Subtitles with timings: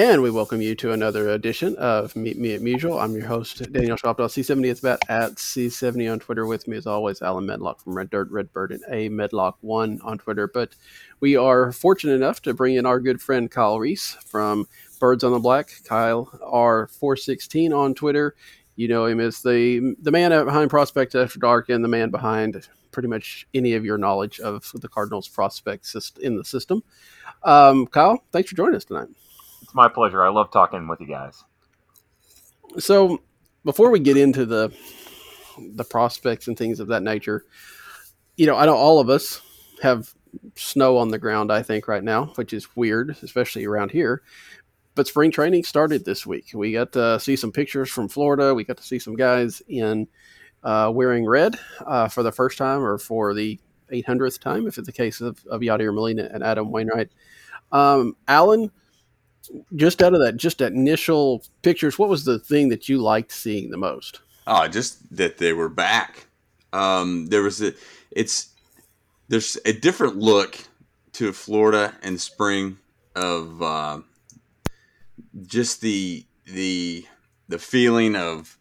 [0.00, 2.98] And we welcome you to another edition of Meet Me at Musial.
[2.98, 6.46] I'm your host, Daniel Shoptaw, C70 It's at C70 on Twitter.
[6.46, 10.48] With me, as always, Allen Medlock from Red Dirt, Redbird, and A Medlock1 on Twitter.
[10.48, 10.74] But
[11.20, 14.66] we are fortunate enough to bring in our good friend Kyle Reis from
[15.00, 15.70] Birds on the Black.
[15.84, 18.34] Kyle R416 on Twitter.
[18.76, 22.66] You know him as the the man behind Prospect After Dark and the man behind
[22.90, 26.82] pretty much any of your knowledge of the Cardinals prospects in the system.
[27.42, 29.08] Um, Kyle, thanks for joining us tonight.
[29.70, 30.20] It's my pleasure.
[30.20, 31.44] I love talking with you guys.
[32.80, 33.22] So,
[33.64, 34.76] before we get into the
[35.76, 37.44] the prospects and things of that nature,
[38.36, 39.40] you know, I know all of us
[39.80, 40.12] have
[40.56, 41.52] snow on the ground.
[41.52, 44.22] I think right now, which is weird, especially around here.
[44.96, 46.50] But spring training started this week.
[46.52, 48.52] We got to see some pictures from Florida.
[48.52, 50.08] We got to see some guys in
[50.64, 51.54] uh, wearing red
[51.86, 53.60] uh, for the first time or for the
[53.92, 57.10] 800th time, if it's the case of, of Yadier Molina and Adam Wainwright.
[57.70, 58.72] Um, Allen,
[59.74, 63.32] just out of that, just that initial pictures, what was the thing that you liked
[63.32, 64.20] seeing the most?
[64.46, 66.26] Oh, just that they were back.
[66.72, 67.72] Um, there was a,
[68.10, 68.50] it's,
[69.28, 70.58] there's a different look
[71.12, 72.78] to Florida in spring
[73.14, 74.00] of uh,
[75.46, 77.04] just the the
[77.48, 78.56] the feeling of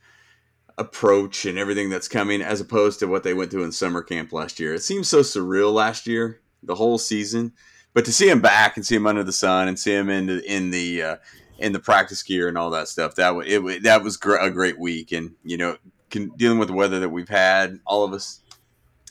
[0.77, 4.31] approach and everything that's coming as opposed to what they went through in summer camp
[4.31, 4.73] last year.
[4.73, 7.53] It seems so surreal last year, the whole season.
[7.99, 10.27] But to see him back and see him under the sun and see him in
[10.27, 11.17] the in the uh,
[11.57, 14.49] in the practice gear and all that stuff, that w- it that was gr- a
[14.49, 15.11] great week.
[15.11, 15.75] And you know,
[16.09, 18.39] can, dealing with the weather that we've had, all of us,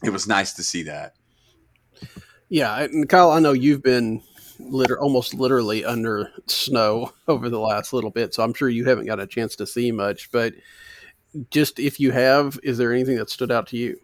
[0.03, 1.13] it was nice to see that.
[2.49, 4.23] Yeah, and Kyle, I know you've been
[4.59, 9.05] liter- almost literally under snow over the last little bit, so I'm sure you haven't
[9.05, 10.33] got a chance to see much.
[10.33, 10.55] But
[11.51, 14.01] just if you have, is there anything that stood out to you?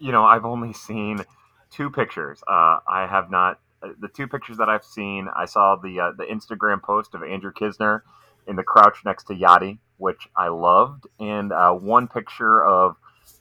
[0.00, 1.24] You know, I've only seen
[1.70, 2.42] two pictures.
[2.48, 3.60] Uh, I have not
[4.00, 7.52] the two pictures that I've seen, I saw the uh, the Instagram post of Andrew
[7.52, 8.02] Knizner
[8.46, 12.96] in the crouch next to Yadi, which I loved, and uh, one picture of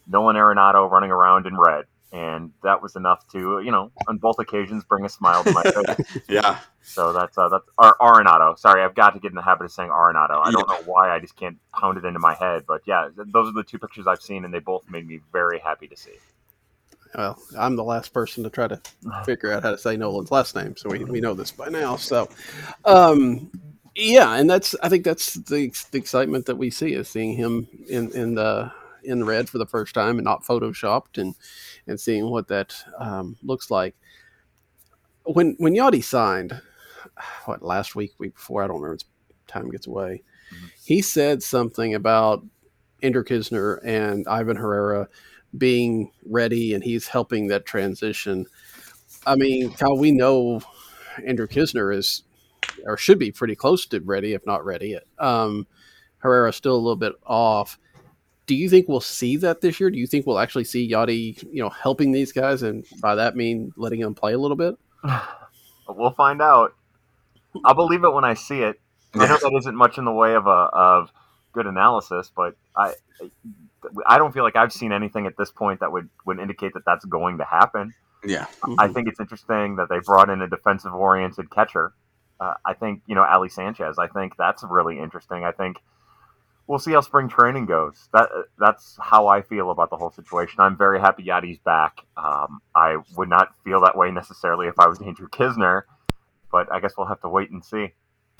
[0.08, 4.40] Nolan Arenado running around in red, and that was enough to you know on both
[4.40, 6.20] occasions bring a smile to my face.
[6.28, 6.60] yeah.
[6.82, 8.58] So that's uh, that's or Arenado.
[8.58, 10.42] Sorry, I've got to get in the habit of saying Arenado.
[10.44, 10.76] I don't yeah.
[10.76, 13.64] know why I just can't pound it into my head, but yeah, those are the
[13.64, 16.12] two pictures I've seen, and they both made me very happy to see
[17.16, 18.82] well, I'm the last person to try to
[19.26, 21.96] figure out how to say Nolan's last name, so we, we know this by now.
[21.96, 22.30] So,
[22.86, 23.52] um,
[23.96, 27.68] yeah, and that's I think that's the, the excitement that we see is seeing him
[27.88, 28.72] in in the
[29.04, 31.36] in red for the first time and not photoshopped, and
[31.88, 33.96] and seeing what that um, looks like.
[35.26, 36.60] When when Yadi signed,
[37.46, 39.04] what last week, week before, I don't remember.
[39.46, 40.24] Time gets away.
[40.54, 40.66] Mm-hmm.
[40.84, 42.44] He said something about
[43.04, 45.10] Andrew Knizner and Ivan Herrera
[45.58, 48.46] being ready and he's helping that transition.
[49.26, 50.62] I mean, Kyle, we know
[51.26, 52.24] Andrew Knizner is
[52.86, 54.98] or should be pretty close to ready, if not ready.
[55.20, 55.68] Um,
[56.20, 57.78] Herrera's still a little bit off.
[58.46, 59.90] Do you think we'll see that this year?
[59.90, 63.36] Do you think we'll actually see Yadi, you know, helping these guys, and by that
[63.36, 64.76] mean letting them play a little bit?
[65.86, 66.76] We'll find out.
[67.66, 68.80] I'll believe it when I see it.
[69.14, 71.12] I know that isn't much in the way of a of
[71.52, 72.94] good analysis, but I
[74.08, 76.84] I don't feel like I've seen anything at this point that would would indicate that
[76.86, 77.94] that's going to happen.
[78.26, 78.80] Yeah, mm-hmm.
[78.80, 81.94] I think it's interesting that they brought in a defensive oriented catcher.
[82.40, 83.98] Uh, I think you know Ali Sanchez.
[83.98, 85.44] I think that's really interesting.
[85.44, 85.78] I think
[86.68, 88.10] we'll see how spring training goes.
[88.14, 90.60] That that's how I feel about the whole situation.
[90.60, 92.00] I'm very happy Yadi's back.
[92.18, 95.84] Um, I would not feel that way necessarily if I was Andrew Knizner,
[96.52, 97.94] but I guess we'll have to wait and see.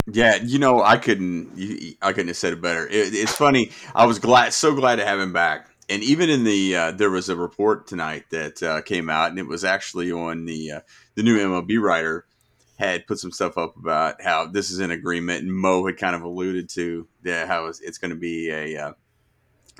[0.06, 2.86] Yeah, you know, I couldn't, I couldn't have said it better.
[2.86, 3.70] It, it's funny.
[3.94, 5.68] I was glad, so glad to have him back.
[5.88, 9.38] And even in the, uh, there was a report tonight that uh, came out, and
[9.38, 10.80] it was actually on the uh,
[11.14, 12.26] the new MLB writer
[12.78, 16.16] had put some stuff up about how this is an agreement, and Mo had kind
[16.16, 18.92] of alluded to that how it's, it's going to be a uh,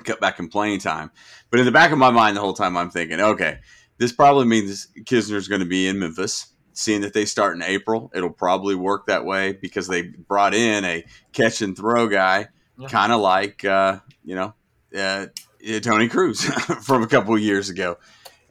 [0.03, 1.11] cut back in playing time.
[1.49, 3.59] But in the back of my mind, the whole time I'm thinking, okay,
[3.97, 8.11] this probably means Knizner's going to be in Memphis seeing that they start in April,
[8.13, 12.87] it'll probably work that way because they brought in a catch and throw guy Yeah.
[12.89, 14.53] kind of like uh, you know
[14.95, 15.27] uh,
[15.81, 16.43] Tony Cruz
[16.83, 17.97] from a couple of years ago,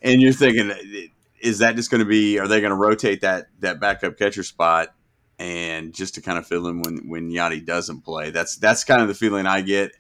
[0.02, 0.72] and you're thinking,
[1.40, 2.38] is that just going to be?
[2.40, 4.88] Are they going to rotate that that backup catcher spot
[5.38, 8.30] and just to kind of fill in when when Yadi doesn't play?
[8.30, 9.92] That's that's kind of the feeling I get.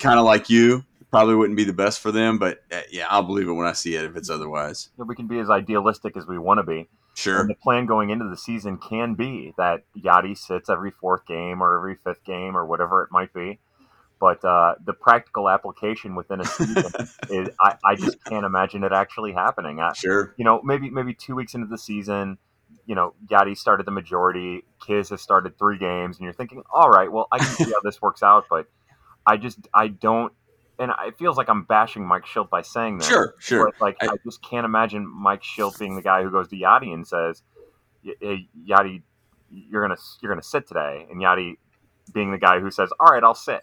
[0.00, 3.22] Kind of like you, probably wouldn't be the best for them, but uh, yeah, I'll
[3.22, 4.88] believe it when I see it if it's otherwise.
[4.98, 6.88] Yeah, we can be as idealistic as we want to be.
[7.14, 7.40] Sure.
[7.40, 11.62] And the plan going into the season can be that Yadi sits every fourth game
[11.62, 13.60] or every fifth game or whatever it might be.
[14.20, 16.90] But uh, the practical application within a season
[17.30, 19.80] is I, I just can't imagine it actually happening.
[19.80, 20.34] I, Sure.
[20.36, 22.38] you know, maybe maybe two weeks into the season,
[22.86, 26.90] you know, Yadi started the majority, Kiz has started three games, and you're thinking, all
[26.90, 28.66] right, well, I can see how this works out, but
[29.26, 30.32] I just I don't
[30.78, 33.04] and it feels like I'm bashing Mike Shildt by saying that.
[33.04, 33.34] Sure.
[33.38, 33.66] Sure.
[33.72, 36.56] But like, I, I- just can't imagine Mike Shildt being the guy who goes to
[36.56, 37.42] Yadi and says,
[38.04, 39.02] "Y- "Hey, Yadi,
[39.50, 41.56] you're gonna you're gonna sit today," and Yadi
[42.12, 43.62] being the guy who says, "All right, I'll sit."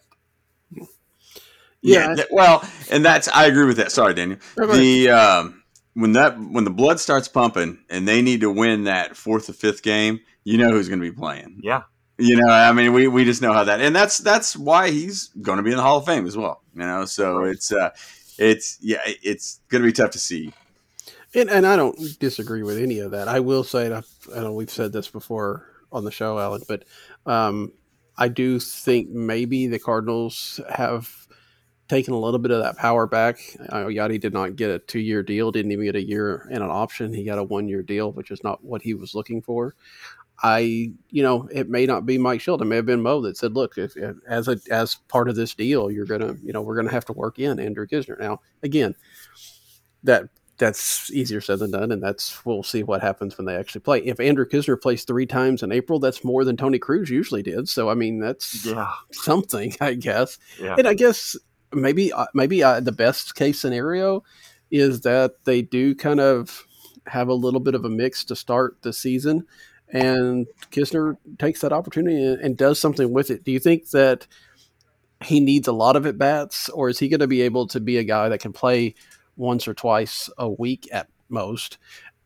[1.83, 2.09] Yeah.
[2.09, 2.15] Yeah.
[2.15, 3.91] th- well, and that's I agree with that.
[3.91, 4.39] Sorry, Daniel.
[4.57, 4.81] No, go ahead.
[4.83, 5.63] The um,
[5.95, 9.53] when that when the blood starts pumping and they need to win that fourth or
[9.53, 11.59] fifth game, you know who's going to be playing.
[11.63, 11.83] Yeah,
[12.21, 15.29] You know, I mean, we, we just know how that, and that's that's why he's
[15.41, 16.61] going to be in the Hall of Fame as well.
[16.75, 17.89] You know, so it's uh,
[18.37, 20.53] it's yeah, it's going to be tough to see.
[21.33, 23.27] And, and I don't disagree with any of that.
[23.27, 26.61] I will say, and I've, I know we've said this before on the show, Allen,
[26.67, 26.83] but
[27.25, 27.71] um,
[28.17, 31.27] I do think maybe the Cardinals have
[31.87, 33.37] taken a little bit of that power back.
[33.69, 36.63] Uh, Yadi did not get a two year deal, didn't even get a year and
[36.63, 37.13] an option.
[37.13, 39.75] He got a one year deal, which is not what he was looking for.
[40.43, 42.61] I, you know, it may not be Mike Shildt.
[42.61, 45.35] It may have been Mo that said, "Look, if, if as a as part of
[45.35, 48.41] this deal, you're gonna, you know, we're gonna have to work in Andrew Knizner." Now,
[48.63, 48.95] again,
[50.03, 53.81] that that's easier said than done, and that's we'll see what happens when they actually
[53.81, 53.99] play.
[53.99, 57.67] If Andrew Knizner plays three times in April, that's more than Tony Cruz usually did.
[57.67, 60.37] So, I mean, that's yeah, something, I guess.
[60.59, 60.75] yeah.
[60.77, 61.35] And I guess
[61.73, 64.23] maybe uh, maybe uh, the best case scenario
[64.69, 66.63] is that they do kind of
[67.07, 69.45] have a little bit of a mix to start the season,
[69.91, 73.43] and Knizner takes that opportunity and, does something with it.
[73.43, 74.27] Do you think that
[75.23, 77.79] he needs a lot of at bats, or is he going to be able to
[77.79, 78.95] be a guy that can play
[79.37, 81.77] once or twice a week at most?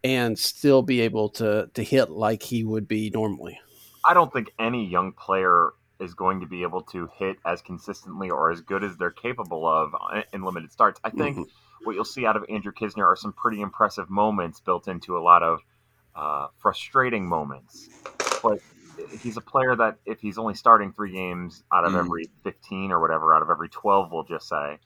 [0.04, 3.60] And still be able to to hit like he would be normally.
[4.04, 8.30] I don't think any young player is going to be able to hit as consistently
[8.30, 9.96] or as good as they're capable of
[10.32, 11.00] in limited starts.
[11.04, 11.46] I think Mhm.
[11.86, 15.22] what you'll see out of Andrew Knizner are some pretty impressive moments built into a
[15.24, 15.62] lot of
[16.16, 17.90] uh, frustrating moments.
[18.42, 18.60] But
[19.22, 22.00] he's a player that if he's only starting three games out of Mhm.
[22.00, 24.80] every 15 or whatever, out of every 12, we'll just say,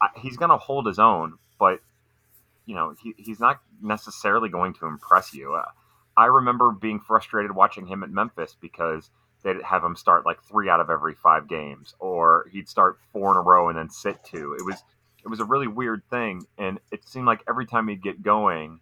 [0.00, 1.38] I- he's going to hold his own.
[1.58, 1.80] But
[2.66, 5.54] you know, he, he's not necessarily going to impress you.
[5.54, 5.64] Uh,
[6.18, 9.10] I remember being frustrated watching him at Memphis because
[9.42, 13.30] they'd have him start like three out of every five games, or he'd start four
[13.30, 14.52] in a row and then sit two.
[14.52, 14.82] It was
[15.24, 18.80] it was a really weird thing, and it seemed like every time he'd get going,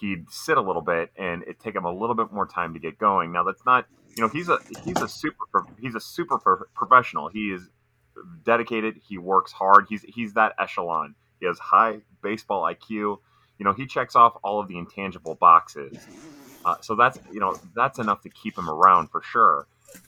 [0.00, 2.80] he'd sit a little bit, and it'd take him a little bit more time to
[2.80, 3.32] get going.
[3.32, 3.86] Now that's not
[4.16, 7.28] you know he's a he's a super he's a super pro- professional.
[7.28, 7.68] He is
[8.44, 9.00] dedicated.
[9.06, 9.86] He works hard.
[9.88, 11.14] He's he's that echelon.
[11.40, 13.18] He has high baseball IQ.
[13.58, 15.96] You know, he checks off all of the intangible boxes.
[16.64, 19.66] Uh, so that's you know that's enough to keep him around for sure.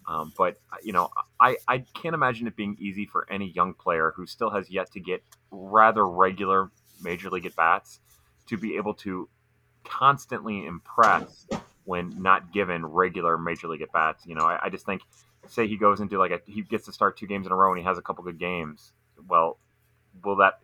[0.08, 1.10] Um, but you know,
[1.40, 4.90] I I can't imagine it being easy for any young player who still has yet
[4.92, 6.70] to get rather regular
[7.02, 8.00] major league at bats
[8.46, 9.28] to be able to
[9.88, 11.52] constantly impressed
[11.84, 14.26] when not given regular major league at bats.
[14.26, 15.02] You know, I, I just think
[15.48, 17.70] say he goes into like a he gets to start two games in a row
[17.70, 18.92] and he has a couple good games.
[19.28, 19.58] Well,
[20.24, 20.60] will that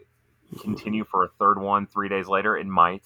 [0.61, 2.57] continue for a third one three days later?
[2.57, 3.05] It might.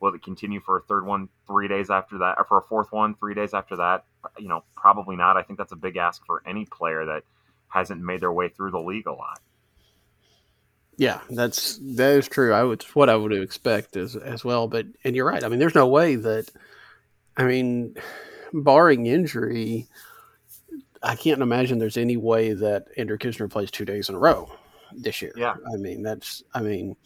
[0.00, 2.92] Will it continue for a third one three days after that, or for a fourth
[2.92, 4.04] one three days after that?
[4.38, 5.36] You know, probably not.
[5.36, 7.24] I think that's a big ask for any player that
[7.68, 9.40] hasn't made their way through the league a lot.
[10.98, 12.52] Yeah, that's that is true.
[12.52, 14.66] I would what I would expect as as well.
[14.66, 15.44] But and you're right.
[15.44, 16.50] I mean, there's no way that.
[17.36, 17.94] I mean,
[18.52, 19.86] barring injury,
[21.00, 24.50] I can't imagine there's any way that Andrew Knizner plays two days in a row
[24.92, 25.32] this year.
[25.36, 25.54] Yeah.
[25.72, 26.42] I mean, that's.
[26.52, 26.96] I mean,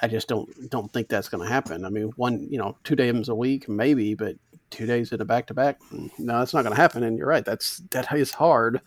[0.00, 1.84] I just don't don't think that's going to happen.
[1.84, 4.36] I mean, one you know two days a week maybe, but
[4.70, 7.02] two days in a back to back, no, that's not going to happen.
[7.02, 7.44] And you're right.
[7.44, 8.80] That's that is hard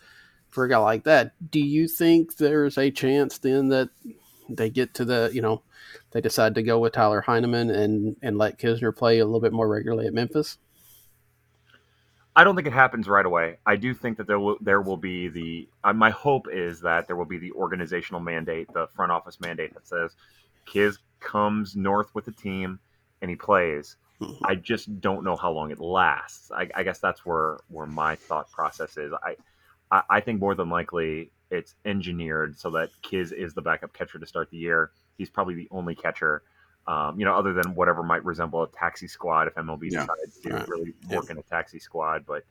[0.54, 1.32] for a guy like that.
[1.50, 3.90] Do you think there's a chance then that
[4.48, 5.62] they get to the you know
[6.12, 9.52] they decide to go with Tyler Heineman and and let Knizner play a little bit
[9.52, 10.58] more regularly at Memphis?
[12.36, 13.58] I don't think it happens right away.
[13.64, 17.06] I do think that there will there will be the uh, my hope is that
[17.06, 20.12] there will be the organizational mandate, the front office mandate that says
[20.66, 22.78] Kiz comes north with the team
[23.22, 23.96] and he plays.
[24.20, 24.38] Mhm.
[24.44, 26.52] I just don't know how long it lasts.
[26.52, 29.12] I, I guess that's where where my thought process is.
[29.22, 29.36] I
[29.94, 34.18] I, I think more than likely it's engineered so that Kiz is the backup catcher
[34.18, 34.90] to start the year.
[35.16, 36.42] He's probably the only catcher,
[36.88, 40.00] um, you know, other than whatever might resemble a taxi squad if MLB Yeah.
[40.00, 40.68] decides to Right.
[40.68, 41.16] really Yeah.
[41.16, 42.26] work in a taxi squad.
[42.26, 42.44] But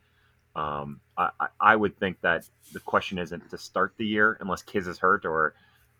[0.56, 4.62] um, I, I- I would think that the question isn't to start the year unless
[4.62, 5.54] Kiz is hurt or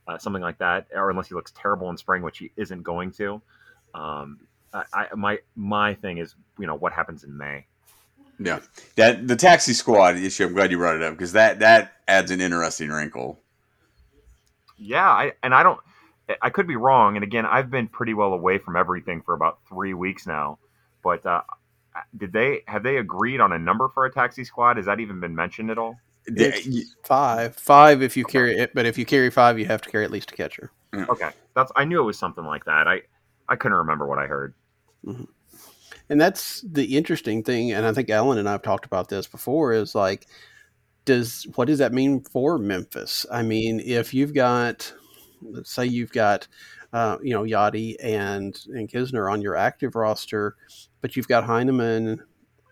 [0.07, 3.11] uh, something like that, or unless he looks terrible in spring, which he isn't going
[3.13, 3.41] to.
[3.95, 4.39] Um,
[4.73, 7.67] I, I, my my thing is, you know, what happens in May.
[8.39, 8.61] Yeah,
[8.97, 10.47] that the taxi squad issue.
[10.47, 13.41] I'm glad you brought it up because that that adds an interesting wrinkle.
[14.77, 15.81] Yeah, I, and I don't.
[16.43, 17.17] I could be wrong.
[17.17, 20.59] And again, I've been pretty well away from everything for about three weeks now.
[21.03, 21.43] But uh,
[22.17, 24.79] did they have they agreed on a number for a taxi squad?
[24.79, 25.97] Has that even been mentioned at all?
[26.27, 29.91] It's five, five if you carry it, but if you carry five, you have to
[29.91, 30.71] carry at least a catcher.
[30.95, 32.89] Okay, that's I knew it was something like that.
[32.89, 33.03] I
[33.49, 34.55] I couldn't remember what I heard.
[36.09, 39.27] And that's the interesting thing, and I think Allen and I have talked about this
[39.27, 39.73] before.
[39.73, 40.27] Is like,
[41.05, 43.27] does what does that mean for Memphis?
[43.31, 44.93] I mean, if you've got,
[45.43, 46.47] let's say you've got,
[46.93, 50.57] uh, you know, Yadi and and Knizner on your active roster,
[51.01, 52.23] but you've got Heineman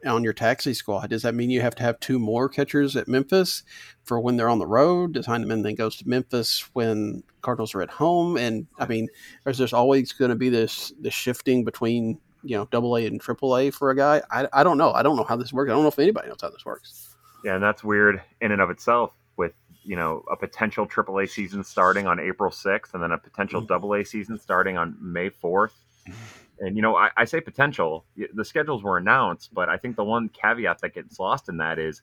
[0.05, 1.11] on your taxi squad.
[1.11, 3.63] Does that mean you have to have two more catchers at Memphis
[4.05, 5.15] for when they're on the road?
[5.15, 8.37] Does Heineman then goes to Memphis when Cardinals are at home?
[8.37, 9.09] And I mean,
[9.47, 13.21] is there's always going to be this this shifting between you know double A and
[13.21, 14.23] triple A for a guy?
[14.31, 14.93] I, I don't know.
[14.93, 15.71] I don't know how this works.
[15.71, 17.15] I don't know if anybody knows how this works.
[17.45, 19.13] Yeah, and that's weird in and of itself.
[19.37, 23.19] With you know a potential triple A season starting on April sixth, and then a
[23.19, 25.75] potential Double A season starting on May fourth.
[26.61, 28.05] And you know, I, I say potential.
[28.35, 31.79] The schedules were announced, but I think the one caveat that gets lost in that
[31.79, 32.03] is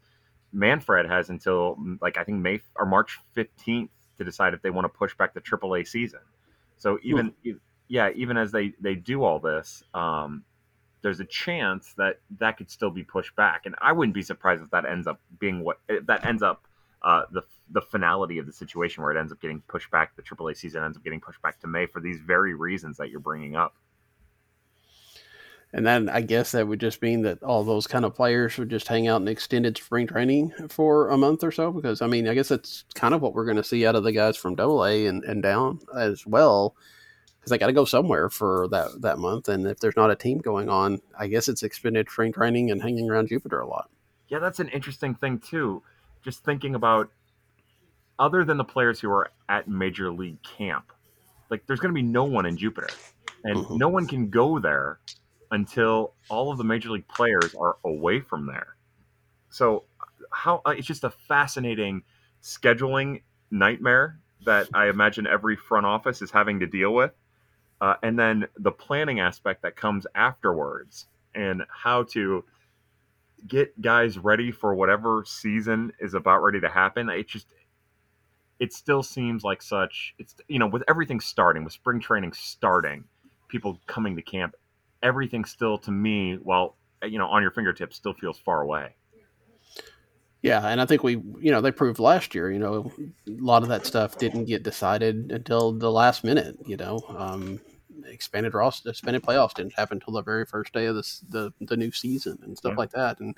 [0.51, 4.69] Manfred has until mm, like I think May or March fifteenth to decide if they
[4.69, 6.19] want to push back the AAA season.
[6.77, 7.53] So even e-
[7.89, 10.43] yeah, even as they they do all this, um,
[11.01, 14.61] there's a chance that that could still be pushed back, and I wouldn't be surprised
[14.61, 16.65] if that ends up being what if that ends up
[17.01, 17.41] uh, the
[17.71, 20.15] the finality of the situation where it ends up getting pushed back.
[20.15, 23.09] The AAA season ends up getting pushed back to May for these very reasons that
[23.09, 23.75] you're bringing up.
[25.71, 28.69] And then I guess that would just mean that all those kind of players would
[28.69, 31.71] just hang out in extended spring training for a month or so.
[31.71, 34.03] Because I mean, I guess that's kind of what we're going to see out of
[34.03, 36.75] the guys from Double A and, and down as well.
[37.49, 40.15] Because they got to go somewhere for that that month, and if there's not a
[40.15, 43.89] team going on, I guess it's extended spring training and hanging around Jupiter a lot.
[44.27, 45.81] Yeah, that's an interesting thing too.
[46.23, 47.09] Just thinking about
[48.19, 50.91] other than the players who are at major league camp,
[51.49, 52.89] like there's going to be no one in Jupiter,
[53.43, 53.77] and Mhm.
[53.79, 54.99] no one can go there
[55.49, 58.75] until all of the major league players are away from there.
[59.49, 59.85] So,
[60.31, 62.03] how uh, it's just a fascinating
[62.43, 67.11] scheduling nightmare that I imagine every front office is having to deal with,
[67.81, 72.43] uh, and then the planning aspect that comes afterwards, and how to
[73.47, 77.09] get guys ready for whatever season is about ready to happen.
[77.09, 77.47] It just
[78.59, 83.03] it still seems like such it's you know with everything starting with spring training starting
[83.47, 84.55] people coming to camp
[85.01, 88.93] everything still to me while you know on your fingertips still feels far away
[90.41, 92.49] Yeah, and I think we, you know, they proved last year.
[92.49, 92.91] You know,
[93.27, 96.57] a lot of that stuff didn't get decided until the last minute.
[96.65, 97.59] You know, um,
[98.05, 101.77] expanded roster, expanded playoffs didn't happen until the very first day of this the the
[101.77, 102.77] new season and stuff Yeah.
[102.77, 103.19] like that.
[103.19, 103.35] And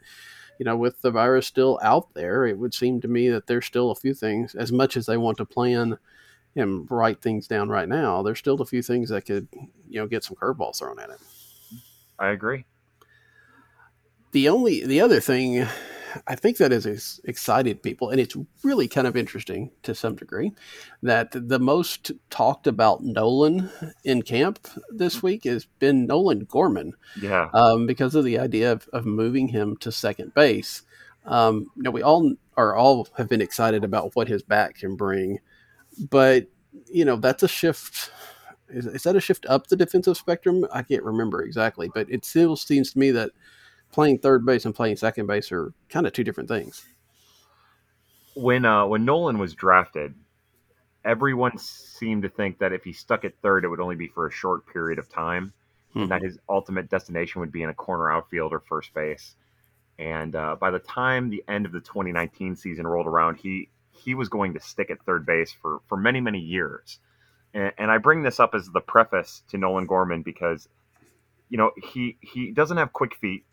[0.60, 3.66] you know, with the virus still out there, it would seem to me that there's
[3.66, 4.54] still a few things.
[4.56, 5.98] As much as they want to plan
[6.56, 9.48] and write things down right now, there's still a few things that could,
[9.90, 11.20] you know, get some curveballs thrown at it.
[12.20, 12.66] i agree
[14.34, 15.66] the only the other thing
[16.28, 20.54] I think that has excited people, and it's really kind of interesting to some degree,
[21.04, 23.70] that the most talked about Nolan
[24.04, 28.88] in camp this week has been Nolan Gorman yeah um, because of the idea of,
[28.94, 30.84] of moving him to second base.
[31.26, 34.96] Um, you know, we all are all have been excited about what his back can
[34.96, 35.40] bring,
[36.10, 36.48] but
[36.88, 38.12] you know that's a shift.
[38.70, 40.66] Is, is that a shift up the defensive spectrum?
[40.72, 43.32] I can't remember exactly, but it still seems to me that
[43.92, 46.86] playing third base and playing second base are kind of two different things.
[48.36, 50.14] when uh when nolan was drafted
[51.04, 54.28] everyone seemed to think that if he stuck at third it would only be for
[54.28, 55.54] a short period of time
[55.94, 56.04] Hmm.
[56.04, 59.36] and that his ultimate destination would be in a corner outfield or first base.
[60.00, 64.16] And uh, by the time the end of the 2019 season rolled around, he he
[64.16, 67.00] was going to stick at third base for for many many years.
[67.54, 70.70] And, and I bring this up as the preface to Nolan Gorman because
[71.50, 73.44] you know he he doesn't have quick feet,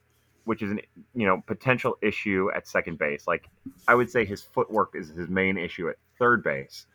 [0.48, 0.80] which is an
[1.14, 3.28] you know potential issue at second base.
[3.28, 3.50] Like
[3.86, 6.86] I would say his footwork is his main issue at third base.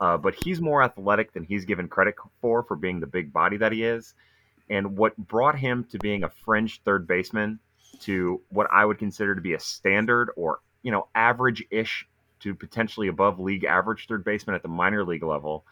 [0.00, 3.58] Uh, but he's more athletic than he's given credit for for being the big body
[3.58, 4.14] that he is.
[4.70, 7.58] And what brought him to being a fringe third baseman
[8.00, 12.08] to what I would consider to be a standard or you know average-ish
[12.40, 15.66] to potentially above league average third baseman at the minor league level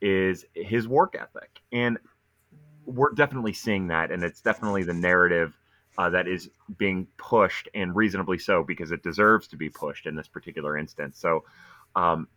[0.00, 1.60] is his work ethic.
[1.72, 1.98] And
[2.84, 4.12] we're definitely seeing that.
[4.12, 5.58] And it's definitely the narrative
[5.98, 10.14] uh, that is being pushed, and reasonably so, because it deserves to be pushed in
[10.14, 11.18] this particular instance.
[11.18, 11.44] So,
[11.94, 12.28] um,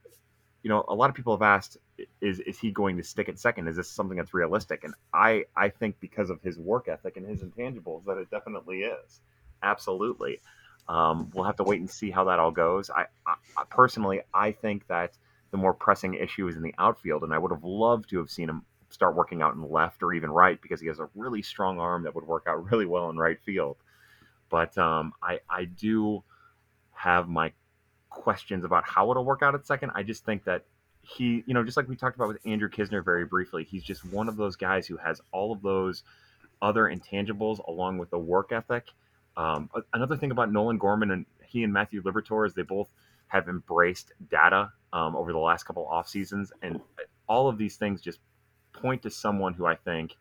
[0.63, 1.77] you know, a lot of people have asked,
[2.21, 3.67] is is he going to stick at second?
[3.67, 4.83] Is this something that's realistic?
[4.83, 8.81] And I I think because of his work ethic and his intangibles, that it definitely
[8.83, 9.21] is.
[9.63, 10.39] Absolutely.
[10.87, 12.89] Um, we'll have to wait and see how that all goes.
[12.89, 15.15] I, I, personally, I think that
[15.51, 18.31] the more pressing issue is in the outfield, and I would have loved to have
[18.31, 21.41] seen him start working out in left or even right because he has a really
[21.41, 23.77] strong arm that would work out really well in right field.
[24.49, 26.23] But um, I I do
[26.93, 27.53] have my
[28.09, 29.91] questions about how it'll work out at second.
[29.95, 30.65] I just think that
[31.01, 34.03] he, you know, just like we talked about with Andrew Knizner very briefly, he's just
[34.05, 36.03] one of those guys who has all of those
[36.61, 38.89] other intangibles along with the work ethic
[39.39, 42.89] um, another thing about Nolan Gorman and he and Matthew Liberatore is they both
[43.27, 46.81] have embraced data um, over the last couple off seasons, and
[47.27, 48.19] all of these things just
[48.73, 50.15] point to someone who I think,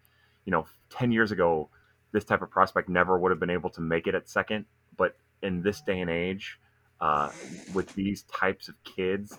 [0.45, 1.69] you know, ten years ago,
[2.13, 4.65] this type of prospect never would have been able to make it at second,
[4.97, 6.59] but in this day and age,
[7.01, 7.31] uh,
[7.75, 9.39] with these types of kids,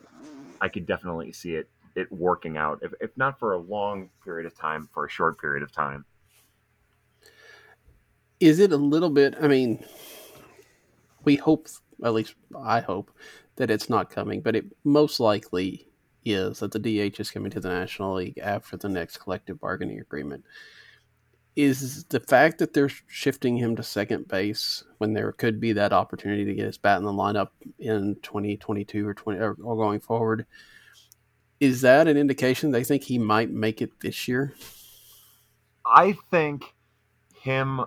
[0.61, 4.45] I could definitely see it it working out, if, if not for a long period
[4.45, 6.05] of time, for a short period of time
[8.39, 9.35] is it a little bit?
[9.41, 9.83] I mean,
[11.23, 11.67] we hope,
[12.03, 13.11] at least I hope,
[13.57, 15.87] that it's not coming, but it most likely
[16.31, 19.99] is that the DH is coming to the National League after the next collective bargaining
[19.99, 20.45] agreement.
[21.55, 25.91] Is the fact that they're shifting him to second base when there could be that
[25.91, 30.45] opportunity to get his bat in the lineup in 2022 or 20 or, going forward,
[31.59, 34.53] is that an indication they think he might make it this year?
[35.85, 36.63] I think
[37.41, 37.81] him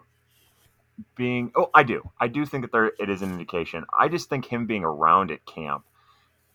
[1.17, 3.85] being oh I do I do think that there it is an indication.
[3.97, 5.85] I just think him being around at camp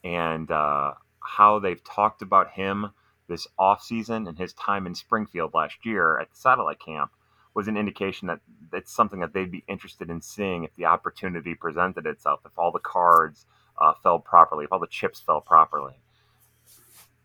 [0.04, 0.94] and uh,
[1.28, 2.92] how they've talked about him
[3.28, 7.12] this off season and his time in Springfield last year at the satellite camp
[7.54, 8.40] was an indication that
[8.72, 12.72] it's something that they'd be interested in seeing if the opportunity presented itself, if all
[12.72, 13.46] the cards
[13.78, 15.96] uh, fell properly, if all the chips fell properly.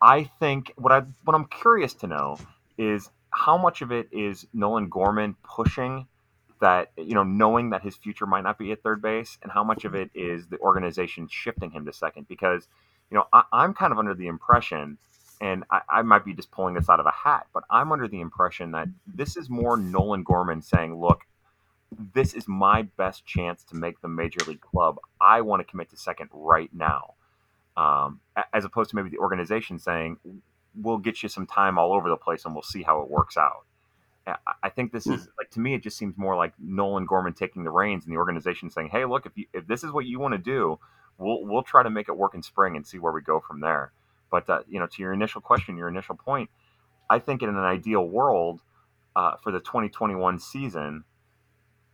[0.00, 2.38] I think what I what I'm curious to know
[2.76, 6.06] is how much of it is Nolan Gorman pushing
[6.60, 9.62] that you know knowing that his future might not be at third base and how
[9.62, 12.68] much of it is the organization shifting him to second because
[13.12, 14.98] you know I, am kind of under the impression
[15.40, 18.09] and I, I, might be just pulling this out of a hat but i'm under
[18.09, 21.20] the impression that this is more nolan gorman saying look
[22.14, 24.98] this is my best chance to make the major league club.
[25.20, 27.14] I want to commit to second right now.
[27.77, 28.20] Um,
[28.53, 30.18] as opposed to maybe the organization saying
[30.75, 33.37] we'll get you some time all over the place and we'll see how it works
[33.37, 33.64] out.
[34.62, 35.14] I think this hmm.
[35.14, 38.12] is like to me, it just seems more like Nolan Gorman taking the reins and
[38.12, 40.79] the organization saying, "Hey, look, if you, if this is what you want to do,
[41.18, 43.61] we'll we'll try to make it work in spring and see where we go from
[43.61, 43.92] there."
[44.31, 46.51] But uh, you know, to your initial question, your initial point,
[47.11, 48.61] I think in an ideal world
[49.14, 51.05] uh, for the 2021 season,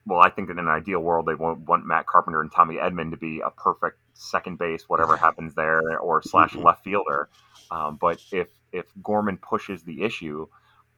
[0.07, 3.11] well, I think in an ideal world they want, want Matt Carpenter and Tommy Edman
[3.11, 6.67] to be a perfect second base, whatever happens there, or slash mm-hmm.
[6.67, 7.29] left fielder.
[7.71, 10.47] Um, but if if Gorman pushes the issue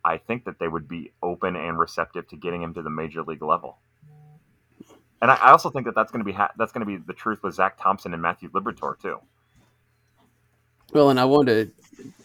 [0.05, 3.23] I think that they would be open and receptive to getting him to the major
[3.23, 3.79] league level.
[5.23, 6.97] And I, I also think that that's going to be ha- that's going to be
[6.97, 9.19] the truth with Zack Thompson and Matthew Liberatore too.
[10.93, 11.73] Well, and I wanted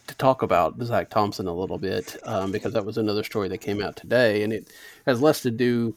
[0.06, 3.58] to talk about Zack Thompson a little bit um, because that was another story that
[3.58, 4.72] came out today, and it
[5.06, 5.96] has less to do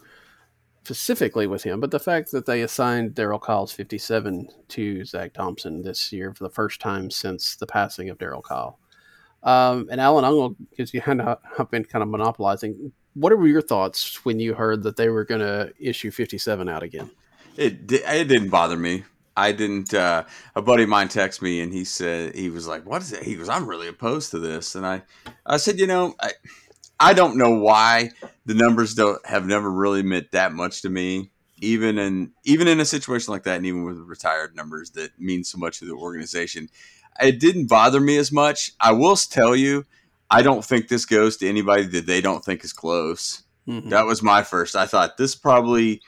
[0.83, 5.83] specifically with him, but the fact that they assigned Darryl Kile's 57 to Zack Thompson
[5.83, 8.79] this year for the first time since the passing of Darryl Kile.
[9.43, 12.91] Um, and Allen, going because you kind of have been kind of monopolizing.
[13.19, 16.83] What were your thoughts when you heard that they were going to issue 57 out
[16.83, 17.09] again?
[17.57, 19.03] It it didn't bother me.
[19.35, 19.93] I didn't.
[19.93, 20.23] Uh,
[20.55, 23.23] a buddy of mine texted me and he said he was like, "What is it?"
[23.23, 25.01] He goes, "I'm really opposed to this." And I,
[25.45, 26.31] I said, you know, I,
[26.99, 28.11] I don't know why
[28.45, 31.31] the numbers don't have never really meant that much to me.
[31.61, 35.43] Even in even in a situation like that, and even with retired numbers that mean
[35.43, 36.69] so much to the organization,
[37.21, 38.71] it didn't bother me as much.
[38.79, 39.85] I will tell you,
[40.31, 43.43] I don't think this goes to anybody that they don't think is close.
[43.67, 43.89] Mm-hmm.
[43.89, 44.75] That was my first.
[44.75, 46.01] I thought this probably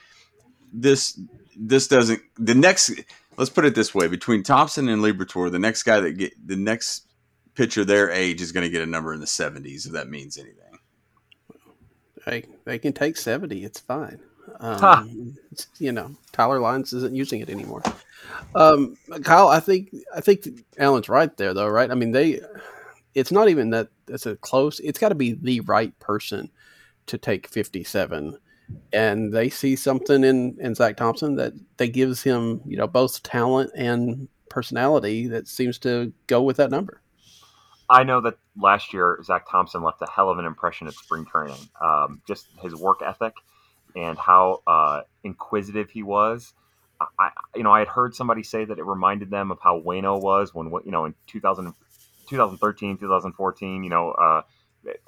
[0.73, 1.19] this
[1.55, 2.91] this doesn't the next.
[3.37, 6.55] Let's put it this way: between Thompson and Liberatore, the next guy that get the
[6.55, 7.07] next
[7.55, 9.85] pitcher their age is going to get a number in the seventies.
[9.85, 10.57] If that means anything.
[12.25, 13.63] Hey, they can take seventy.
[13.63, 14.19] It's fine.
[14.59, 15.37] Um,
[15.79, 17.81] you know, Tyler Lyons isn't using it anymore.
[18.53, 21.89] Um, Kyle, I think I think Allen's right there, though, right?
[21.89, 22.41] I mean, they.
[23.13, 24.79] It's not even that it's a close.
[24.79, 26.49] It's got to be the right person
[27.07, 28.37] to take fifty-seven,
[28.93, 33.21] and they see something in in Zack Thompson that that gives him, you know, both
[33.23, 37.01] talent and personality that seems to go with that number.
[37.89, 41.25] I know that last year Zack Thompson left a hell of an impression at spring
[41.25, 41.59] training.
[41.81, 43.33] Um, just his work ethic
[43.95, 46.53] and how uh, inquisitive he was.
[47.19, 50.21] I, you know, I had heard somebody say that it reminded them of how Waino
[50.21, 51.73] was when, you know, in 2000,
[52.31, 54.41] 2013, 2014, you know, uh,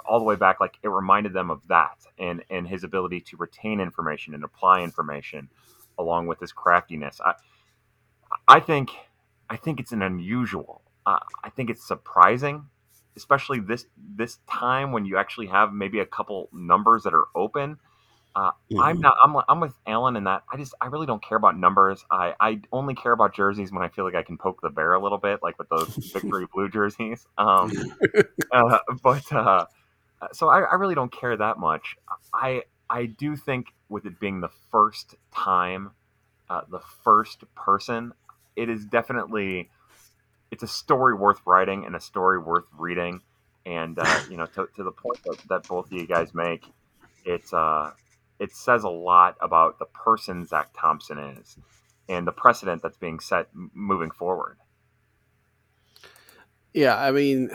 [0.05, 3.37] all the way back, like it reminded them of that and, and his ability to
[3.37, 5.49] retain information and apply information
[5.97, 7.19] along with his craftiness.
[7.25, 7.33] I,
[8.47, 8.91] I think,
[9.49, 12.65] I think it's an unusual, uh, I think it's surprising,
[13.15, 17.77] especially this, this time when you actually have maybe a couple numbers that are open
[18.35, 18.79] uh, mm-hmm.
[18.79, 19.15] I'm not.
[19.23, 19.35] I'm.
[19.47, 20.43] I'm with Allen in that.
[20.51, 20.73] I just.
[20.81, 22.03] I really don't care about numbers.
[22.09, 22.33] I.
[22.39, 25.01] I only care about jerseys when I feel like I can poke the bear a
[25.01, 27.27] little bit, like with those victory blue jerseys.
[27.37, 27.71] Um,
[28.51, 29.65] uh, but uh,
[30.31, 31.95] so I, I really don't care that much.
[32.33, 32.63] I.
[32.89, 35.91] I do think with it being the first time,
[36.49, 38.13] uh, the first person,
[38.55, 39.69] it is definitely.
[40.51, 43.21] It's a story worth writing and a story worth reading,
[43.65, 46.65] and uh, you know, to, to the point that, that both of you guys make,
[47.25, 47.91] it's uh
[48.39, 51.57] it says a lot about the person Zack Thompson is
[52.09, 54.57] and the precedent that's being set moving forward.
[56.73, 57.51] Yeah, I mean,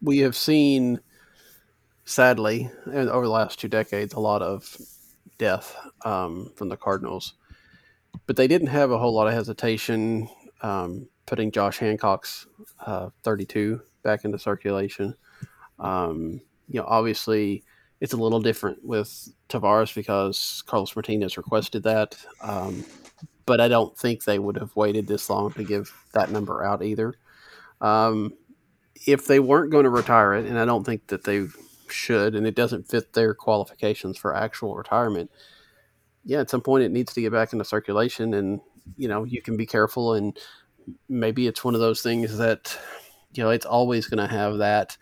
[0.00, 1.00] we have seen,
[2.04, 4.76] sadly, over the last two decades, a lot of
[5.38, 7.34] death um, from the Cardinals,
[8.26, 10.28] but they didn't have a whole lot of hesitation
[10.62, 12.46] um, putting Josh Hancock's
[12.86, 15.14] uh, 32 back into circulation.
[15.78, 17.64] Um, you know, obviously
[18.00, 22.16] it's a little different with Taveras because Carlos Martinez requested that.
[22.40, 22.84] Um,
[23.46, 26.82] but I don't think they would have waited this long to give that number out
[26.82, 27.14] either.
[27.80, 28.32] Um,
[29.06, 31.46] if they weren't going to retire it, and I don't think that they
[31.88, 35.30] should, and it doesn't fit their qualifications for actual retirement,
[36.24, 38.60] yeah, at some point it needs to get back into circulation, and
[38.96, 40.38] you know you can be careful, and
[41.08, 42.78] maybe it's one of those things that
[43.32, 44.96] you know it's always going to have that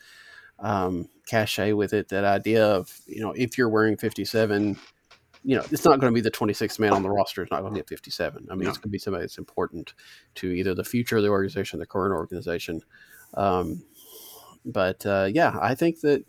[0.61, 2.09] um, cachet with it.
[2.09, 4.77] That idea of you know if you're wearing 57,
[5.45, 7.43] you know it's not going to be the 26th man on the roster.
[7.43, 8.49] It's not going to get 57.
[8.51, 8.69] I mean, no.
[8.69, 9.95] it's going to be somebody that's important
[10.37, 12.83] to either the future of the organization, the current organization.
[13.35, 13.85] Um,
[14.65, 16.25] but uh, yeah, I think that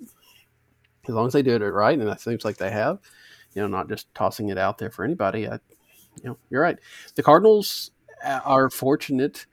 [1.07, 2.99] as long as they do it right, and it seems like they have,
[3.53, 5.47] you know, not just tossing it out there for anybody.
[5.47, 5.59] I,
[6.21, 6.77] you know, you're right.
[7.15, 7.91] The Cardinals
[8.23, 9.45] uh, are fortunate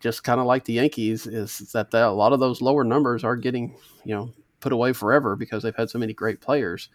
[0.00, 3.24] just kind of like the Yankees, is that the, a lot of those lower numbers
[3.24, 4.30] are getting, you know,
[4.64, 6.88] put away forever because they've had so many great players.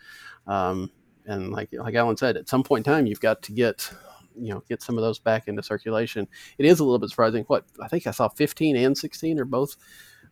[0.47, 0.91] Um,
[1.25, 3.93] and like like Allen said, at some point in time, you've got to get
[4.35, 6.27] you know get some of those back into circulation.
[6.57, 7.43] It is a little bit surprising.
[7.45, 9.77] What I think I saw 15 and 16 are both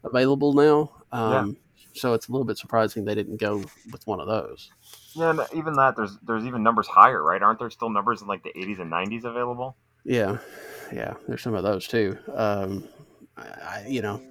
[0.04, 0.92] available now.
[1.12, 1.92] Um, yeah.
[1.94, 3.58] So it's a little bit surprising they didn't go
[3.92, 4.72] with one of those.
[5.14, 7.42] Yeah, and even that there's there's even numbers higher, right?
[7.42, 9.78] Aren't there still numbers in like the 80s and 90s available?
[10.04, 10.40] Yeah,
[10.92, 12.18] yeah, there's some of those too.
[12.34, 12.88] Um,
[13.38, 14.22] I, you know,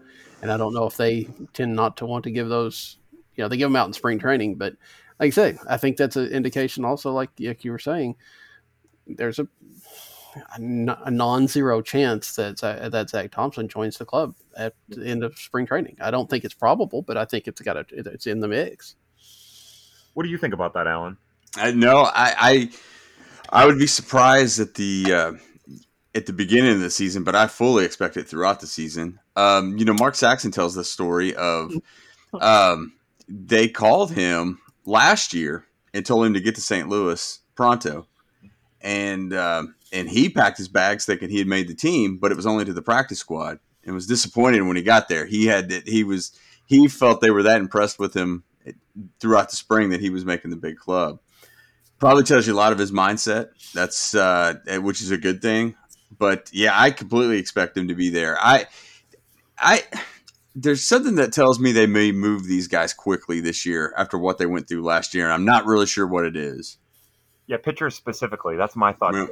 [0.42, 2.98] and I don't know if they tend not to want to give those.
[3.34, 4.74] You know, they give them out in spring training, but
[5.20, 6.84] like I say, I think that's an indication.
[6.84, 8.16] Also, like, like you were saying,
[9.06, 9.46] there's a
[10.54, 15.66] a non-zero chance that that Zack Thompson joins the club at the end of spring
[15.66, 15.96] training.
[16.00, 18.96] I don't think it's probable, but I think it's got a, it's in the mix.
[20.14, 21.16] What do you think about that, Allen?
[21.56, 22.70] I know I, I
[23.48, 25.32] I would be surprised at the uh,
[26.16, 29.20] at the beginning of the season, but I fully expect it throughout the season.
[29.36, 31.72] Um, you know, Mark Saxon tells the story of
[32.40, 32.94] um,
[33.28, 36.88] they called him last year and told him to get to St.
[36.88, 38.06] Louis pronto,
[38.80, 42.36] and um, and he packed his bags thinking he had made the team, but it
[42.36, 45.26] was only to the practice squad, and was disappointed when he got there.
[45.26, 46.32] He had he was
[46.64, 48.42] he felt they were that impressed with him
[49.20, 51.20] throughout the spring that he was making the big club.
[51.98, 53.50] Probably tells you a lot of his mindset.
[53.72, 55.74] That's uh, which is a good thing.
[56.18, 58.36] But yeah, I completely expect him to be there.
[58.40, 58.66] I,
[59.58, 59.82] I,
[60.54, 64.38] there's something that tells me they may move these guys quickly this year after what
[64.38, 66.78] they went through last year, and I'm not really sure what it is.
[67.46, 68.56] Yeah, pitchers specifically.
[68.56, 69.14] That's my thought.
[69.14, 69.26] Yeah.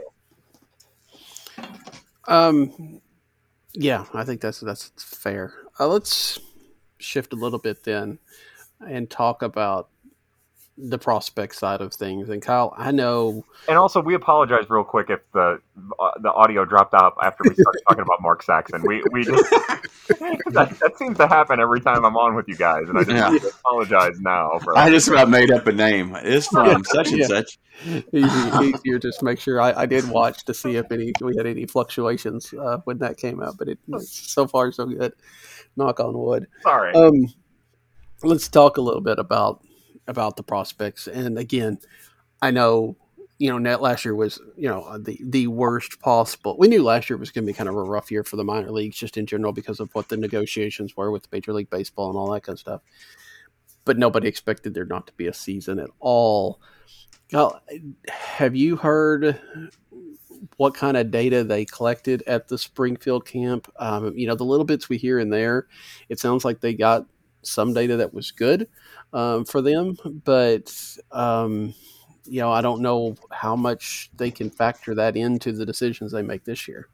[2.26, 3.00] Um,
[3.72, 5.52] yeah, I think that's that's fair.
[5.78, 6.38] Uh, let's
[6.98, 8.18] shift a little bit then
[8.86, 9.88] and talk about
[10.76, 12.28] the prospect side of things.
[12.28, 13.44] And Kyle, I know.
[13.68, 15.60] And also, we apologize real quick if the
[16.00, 18.82] uh, the audio dropped out after we started talking about Mark Saxon.
[18.82, 19.50] We we just
[20.08, 23.44] that, that, seems to happen every time I'm on with you guys, and I just
[23.44, 23.50] yeah.
[23.60, 24.58] apologize now.
[24.62, 26.16] For I just about made up a name.
[26.22, 27.26] It's from such and yeah.
[27.26, 27.58] such.
[27.84, 31.44] Easy, easier just make sure I, I, did watch to see if any we had
[31.44, 35.12] any fluctuations uh, when that came out, but it so far so good.
[35.76, 36.46] Knock on wood.
[36.62, 36.94] Sorry.
[36.94, 37.26] Um,
[38.22, 39.64] let's talk a little bit about
[40.06, 41.06] about the prospects.
[41.06, 41.78] And again,
[42.42, 42.96] I know
[43.38, 46.56] you know, net last year was you know the the worst possible.
[46.58, 48.44] We knew last year was going to be kind of a rough year for the
[48.44, 52.10] minor leagues, just in general, because of what the negotiations were with Major League Baseball
[52.10, 52.80] and all that kind of stuff.
[53.84, 56.60] But nobody expected there not to be a season at all.
[58.08, 59.40] Have you heard
[60.56, 63.70] what kind of data they collected at the Springfield camp?
[63.76, 65.66] Um, you know, the little bits we hear in there,
[66.08, 67.06] it sounds like they got
[67.46, 68.68] some data that was good
[69.12, 70.72] um, for them, but
[71.12, 71.74] um,
[72.26, 76.22] you know, I don't know how much they can factor that into the decisions they
[76.22, 76.88] make this year.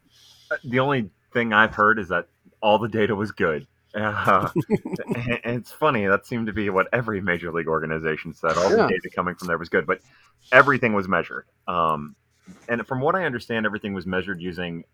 [0.50, 2.26] Uh, the only thing I've heard is that
[2.60, 3.66] all the data was good.
[3.92, 4.48] Uh,
[5.42, 8.56] and it's funny that seemed to be what every major league organization said.
[8.56, 8.86] All yeah.
[8.86, 10.00] the data coming from there was good, but
[10.52, 11.46] everything was measured.
[11.66, 12.14] Um,
[12.68, 14.84] and from what I understand, everything was measured using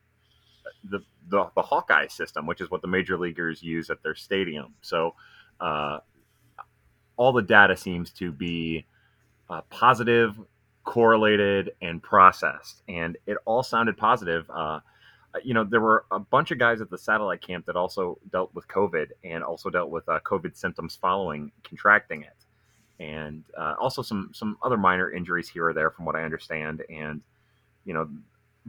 [0.82, 4.74] the, the, the Hawkeye system, which is what the major leaguers use at their stadium.
[4.80, 5.14] So
[5.60, 5.98] uh,
[7.16, 8.84] all the data seems to be
[9.48, 10.38] uh, positive,
[10.84, 14.48] correlated, and processed, and it all sounded positive.
[14.50, 14.80] Uh,
[15.44, 18.54] you know, there were a bunch of guys at the satellite camp that also dealt
[18.54, 24.02] with COVID and also dealt with uh, COVID symptoms following contracting it, and uh, also
[24.02, 26.82] some some other minor injuries here or there, from what I understand.
[26.90, 27.20] And
[27.84, 28.08] you know,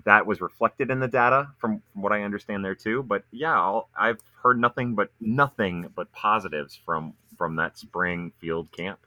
[0.05, 3.03] that was reflected in the data from, from what I understand there too.
[3.03, 8.71] But yeah, i have heard nothing but nothing but positives from from that spring field
[8.71, 8.99] camp.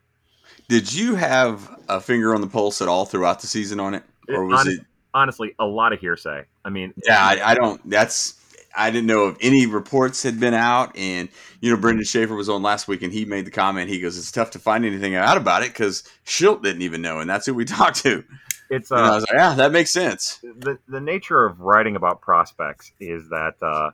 [0.67, 4.03] Did you have a finger on the pulse at all throughout the season on it,
[4.27, 4.81] or was it?
[5.13, 6.45] Honestly, a lot of hearsay.
[6.63, 7.81] I mean, yeah, I, I don't.
[7.89, 8.41] That's
[8.75, 10.95] I didn't know if any reports had been out.
[10.97, 13.89] And, you know, Brendan Schaefer was on last week and he made the comment.
[13.89, 17.19] He goes, It's tough to find anything out about it because Shildt didn't even know.
[17.19, 18.23] And that's who we talked to.
[18.71, 20.39] It's, uh, I was like, Yeah, that makes sense.
[20.41, 23.91] The, the nature of writing about prospects is that, uh,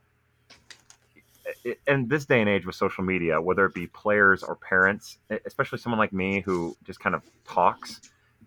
[1.88, 5.80] in this day and age with social media, whether it be players or parents, especially
[5.80, 8.02] someone like me who just kind of talks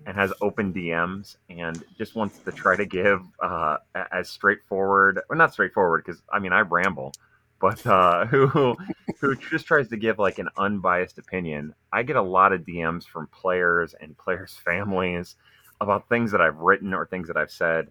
[0.06, 3.78] and has open DMs and just wants to try to give uh,
[4.12, 7.12] as straightforward, or not straightforward, because I mean I ramble,
[7.60, 8.76] but uh, who
[9.20, 11.74] who just tries to give like an unbiased opinion.
[11.92, 15.36] I get a lot of DMs from players and players' families
[15.80, 17.88] about things that I've written or things that I've said,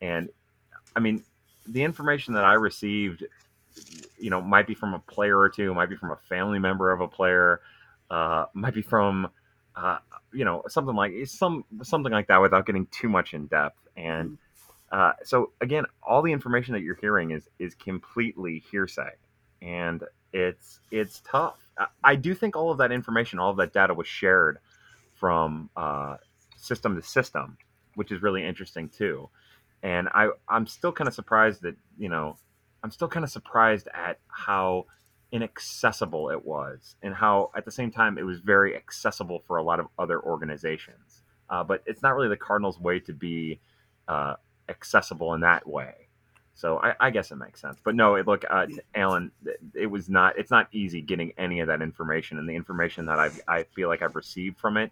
[0.00, 0.28] and
[0.96, 1.24] I mean
[1.66, 3.24] the information that I received
[4.18, 6.90] you know, might be from a player or two, might be from a family member
[6.92, 7.60] of a player,
[8.10, 9.28] uh, might be from,
[9.76, 9.98] uh,
[10.32, 13.78] you know, something like some something like that without getting too much in depth.
[13.96, 14.38] And
[14.90, 19.10] uh, so again, all the information that you're hearing is is completely hearsay,
[19.62, 21.58] and it's it's tough.
[21.78, 24.58] I, I do think all of that information, all of that data was shared
[25.14, 26.16] from uh,
[26.58, 27.56] system to system,
[27.94, 29.28] which is really interesting too.
[29.82, 32.36] And I I'm still kind of surprised that you know
[32.82, 34.86] I'm still kind of surprised at how
[35.30, 39.62] inaccessible it was and how at the same time it was very accessible for a
[39.62, 41.22] lot of other organizations.
[41.50, 43.60] Uh, but it's not really the Cardinals' way to be
[44.06, 44.34] uh,
[44.68, 45.94] accessible in that way.
[46.54, 47.78] So I, I, guess it makes sense.
[47.82, 49.30] But no, it, look, uh, Allen,
[49.74, 50.36] it was not.
[50.36, 53.88] It's not easy getting any of that information, and the information that I I feel
[53.88, 54.90] like I've received from it,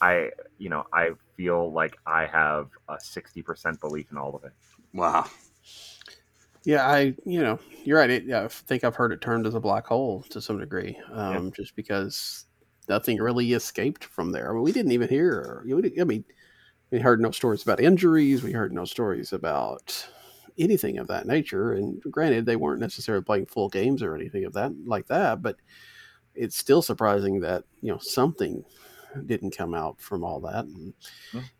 [0.00, 4.44] I you know I feel like I have a sixty percent belief in all of
[4.44, 4.52] it.
[4.92, 5.26] Wow,
[6.64, 8.10] yeah, I you know you're right.
[8.10, 11.46] It, I think I've heard it termed as a black hole to some degree, um,
[11.46, 11.50] yeah.
[11.54, 12.44] just because
[12.88, 14.50] nothing really escaped from there.
[14.50, 15.64] I mean, we didn't even hear.
[15.66, 16.24] I mean,
[16.90, 18.42] we heard no stories about injuries.
[18.42, 20.08] We heard no stories about
[20.58, 21.72] anything of that nature.
[21.72, 25.56] And granted, they weren't necessarily playing full games or anything of that like that, but
[26.34, 28.64] it's still surprising that you know something
[29.26, 30.64] didn't come out from all that.
[30.64, 30.94] And.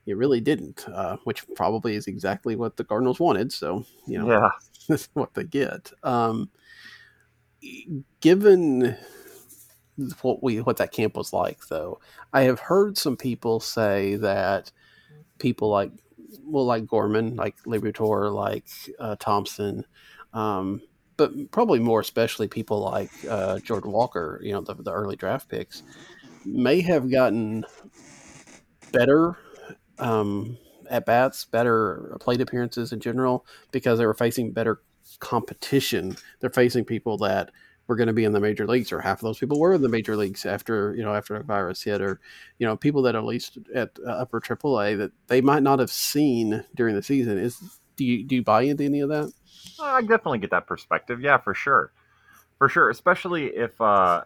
[0.06, 3.52] It really didn't, uh, which probably is exactly what the Cardinals wanted.
[3.52, 4.50] So you know, yeah,
[4.88, 5.92] that's what they get.
[6.02, 6.50] Um,
[8.20, 8.96] given
[10.22, 12.00] what we what that camp was like, though,
[12.32, 14.72] I have heard some people say that
[15.38, 15.92] people like
[16.42, 18.66] well, like Gorman, like Liberatore, like
[18.98, 19.84] uh, Thompson.
[20.32, 20.82] Um,
[21.16, 25.48] but probably more especially people like uh, Jordan Walker, you know, the, the early draft
[25.48, 25.82] picks,
[26.52, 27.64] may have gotten
[28.92, 29.36] better
[29.98, 30.56] um,
[30.90, 34.80] at bats, better plate appearances in general because they were facing better
[35.20, 36.16] competition.
[36.40, 37.50] They're facing people that
[37.86, 39.82] were going to be in the major leagues, or half of those people were in
[39.82, 42.20] the major leagues after you know after a virus hit, or
[42.58, 45.90] you know people that at least at uh, upper AAA that they might not have
[45.90, 47.38] seen during the season.
[47.38, 49.32] Is do you do you buy into any of that?
[49.80, 51.20] I definitely get that perspective.
[51.20, 51.92] Yeah, for sure,
[52.58, 52.90] for sure.
[52.90, 54.24] Especially if uh,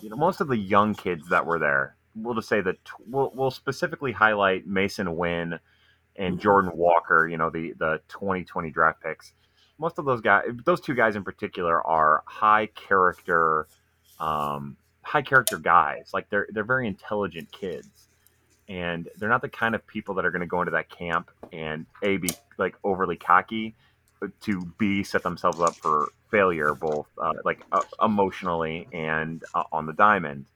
[0.00, 2.76] you know, most of the young kids that were there, we'll just say that
[3.08, 5.58] we'll, we'll specifically highlight Masyn Winn
[6.16, 6.42] and mm-hmm.
[6.42, 9.32] Jordan Walker, you know, the, the 2020 draft picks.
[9.78, 13.66] Most of those guys, those two guys in particular, are high character,
[14.20, 16.10] um, high character guys.
[16.12, 18.08] Like they're they're very intelligent kids,
[18.68, 21.30] and they're not the kind of people that are going to go into that camp
[21.52, 23.74] and a be like overly cocky,
[24.42, 29.86] to b set themselves up for failure, both uh, like uh, emotionally and uh, on
[29.86, 30.46] the diamond.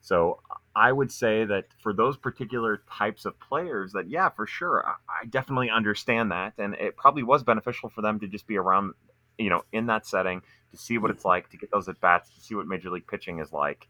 [0.00, 0.40] So
[0.74, 4.94] I would say that for those particular types of players, that yeah, for sure, I,
[5.22, 8.94] I definitely understand that, and it probably was beneficial for them to just be around,
[9.38, 12.34] you know, in that setting to see what it's like to get those at bats,
[12.34, 13.88] to see what major league pitching is like.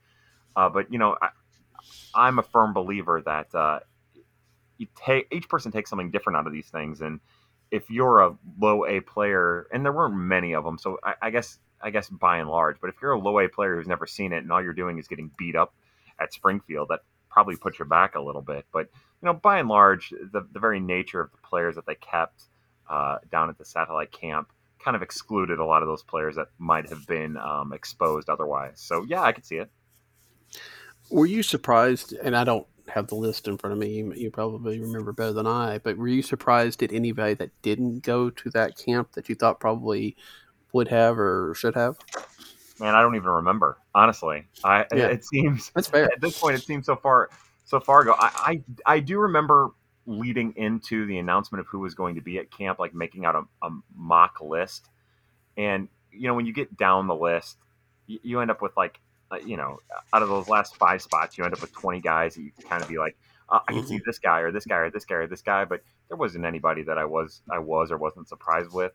[0.55, 1.17] Uh, but you know,
[2.15, 3.81] I, am a firm believer that uh,
[4.77, 7.21] you take each person takes something different out of these things, and
[7.73, 11.31] if you're a low A player, and there weren't many of them, so I, I
[11.31, 14.07] guess I guess by and large, but if you're a low A player who's never
[14.07, 15.75] seen it and all you're doing is getting beat up
[16.21, 18.67] at Springfield, that probably puts you back a little bit.
[18.73, 18.89] But
[19.21, 22.45] you know, by and large, the the very nature of the players that they kept
[22.89, 26.49] uh, down at the satellite camp kind of excluded a lot of those players that
[26.59, 28.81] might have been um, exposed otherwise.
[28.81, 29.71] So yeah, I could see it.
[31.11, 32.13] Were you surprised?
[32.13, 34.05] And I don't have the list in front of me.
[34.17, 35.79] You probably remember better than I.
[35.79, 39.61] But were you surprised at anybody that didn't go to that camp that you thought
[39.61, 40.17] probably
[40.73, 41.99] would have or should have?
[42.81, 43.79] Man, I don't even remember.
[43.95, 45.07] Honestly, I yeah.
[45.07, 46.05] it seems that's fair.
[46.05, 47.31] At this point, it seems so far
[47.65, 48.15] so far ago.
[48.19, 49.71] I I, I do remember
[50.07, 53.37] leading into the announcement of who was going to be at camp, like making out
[53.37, 54.89] a, a mock list.
[55.57, 57.59] And, you know, when you get down the list,
[58.07, 58.99] you, you end up with like,
[59.41, 59.79] you know,
[60.13, 62.69] out of those last five spots, you end up with 20 guys that you can
[62.69, 63.17] kind of be like,
[63.49, 64.03] uh, I can see mm-hmm.
[64.07, 66.83] this guy or this guy or this guy or this guy, but there wasn't anybody
[66.83, 68.93] that I was, I was or wasn't surprised with.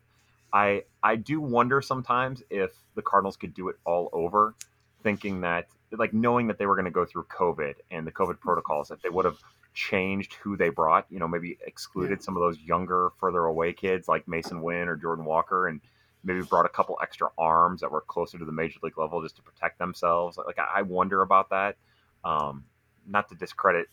[0.52, 4.54] I, I do wonder sometimes if the Cardinals could do it all over,
[5.02, 8.40] thinking that, like, knowing that they were going to go through COVID and the COVID
[8.40, 9.38] protocols, that they would have
[9.74, 11.06] changed who they brought.
[11.10, 12.24] You know, maybe excluded yeah.
[12.24, 15.80] some of those younger, further away kids like Masyn Winn or Jordan Walker, and
[16.28, 19.36] maybe brought a couple extra arms that were closer to the major league level just
[19.36, 20.38] to protect themselves.
[20.38, 21.76] Like I wonder about that.
[22.24, 22.64] Um,
[23.06, 23.88] not to discredit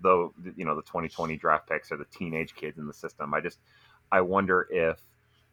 [0.00, 3.34] though, you know, the 2020 draft picks or the teenage kids in the system.
[3.34, 3.58] I just
[4.10, 4.98] I wonder if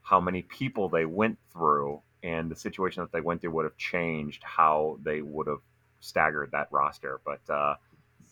[0.02, 3.78] how many people they went through and the situation that they went through would have
[3.78, 5.62] changed how they would have
[6.00, 7.20] staggered that roster.
[7.26, 7.76] But uh,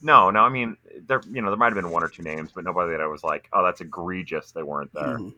[0.01, 0.41] no, no.
[0.41, 2.91] I mean, there you know there might have been one or two names, but nobody
[2.91, 4.51] that I was like, oh, that's egregious.
[4.51, 5.17] They weren't there.
[5.17, 5.29] Mm-hmm.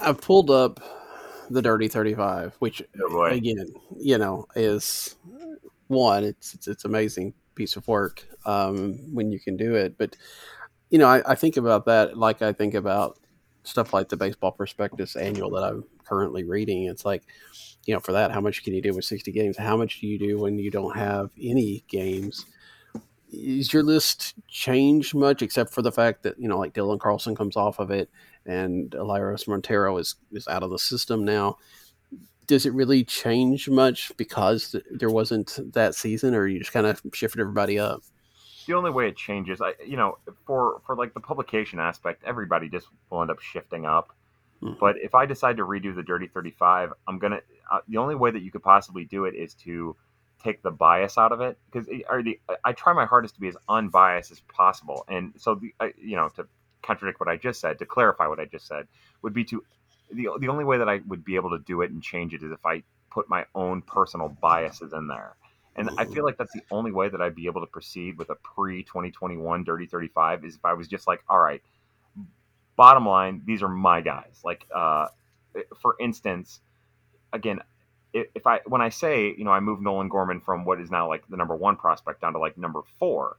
[0.00, 0.80] I pulled up
[1.50, 5.16] the Dirty Thirty Five, which oh again, you know, is
[5.88, 6.24] one.
[6.24, 9.96] It's it's, it's amazing piece of work um, when you can do it.
[9.98, 10.16] But
[10.90, 13.18] you know, I, I think about that like I think about
[13.64, 16.84] stuff like the Baseball Prospectus Annual that I'm currently reading.
[16.84, 17.22] It's like
[17.86, 19.56] you know, for that, how much can you do with 60 games?
[19.56, 22.46] How much do you do when you don't have any games?
[23.32, 27.34] Is your list change much except for the fact that, you know, like Dylan Carlson
[27.34, 28.10] comes off of it
[28.46, 31.58] and Elehuris Montero is, is out of the system now?
[32.46, 37.00] Does it really change much because there wasn't that season or you just kind of
[37.12, 38.02] shifted everybody up?
[38.68, 42.68] the only way it changes i you know for for like the publication aspect everybody
[42.68, 44.14] just will end up shifting up
[44.62, 44.74] Mm-hmm.
[44.78, 47.40] But if I decide to redo the Dirty 35, I'm gonna.
[47.70, 49.96] Uh, the only way that you could possibly do it is to
[50.42, 51.88] take the bias out of it because
[52.64, 55.04] I try my hardest to be as unbiased as possible.
[55.08, 56.46] And so the you know to
[56.82, 58.86] contradict what I just said, to clarify what I just said,
[59.22, 59.64] would be to
[60.12, 62.42] the the only way that I would be able to do it and change it
[62.42, 65.34] is if I put my own personal biases in there.
[65.74, 68.28] And I feel like that's the only way that I'd be able to proceed with
[68.28, 71.62] a pre 2021 Dirty 35 is if I was just like, all right,
[72.76, 74.42] bottom line, these are my guys.
[74.44, 75.08] Like, uh,
[75.80, 76.60] for instance,
[77.32, 77.60] again,
[78.12, 81.08] if I when I say you know I moved Nolan Gorman from what is now
[81.08, 83.36] like the number one prospect down to like number four,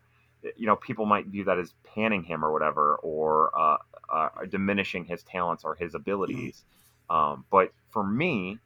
[0.56, 3.78] you know people might view that as panning him or whatever, or uh,
[4.12, 6.64] uh, diminishing his talents or his abilities.
[7.10, 8.58] Um, but for me,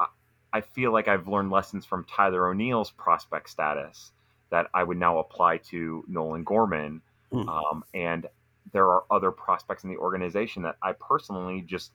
[0.00, 0.06] I,
[0.52, 4.12] I feel like I've learned lessons from Tyler O'Neill's prospect status
[4.50, 7.02] that I would now apply to Nolan Gorman.
[7.32, 7.48] Mm.
[7.48, 8.26] Um, and
[8.72, 11.92] there are other prospects in the organization that I personally just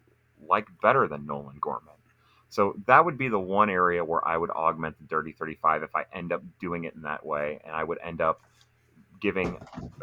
[0.48, 1.94] like better than Nolan Gorman.
[2.50, 5.96] So that would be the one area where I would augment the Dirty 35 if
[5.96, 8.42] I end up doing it in that way, and I would end up
[9.20, 9.58] giving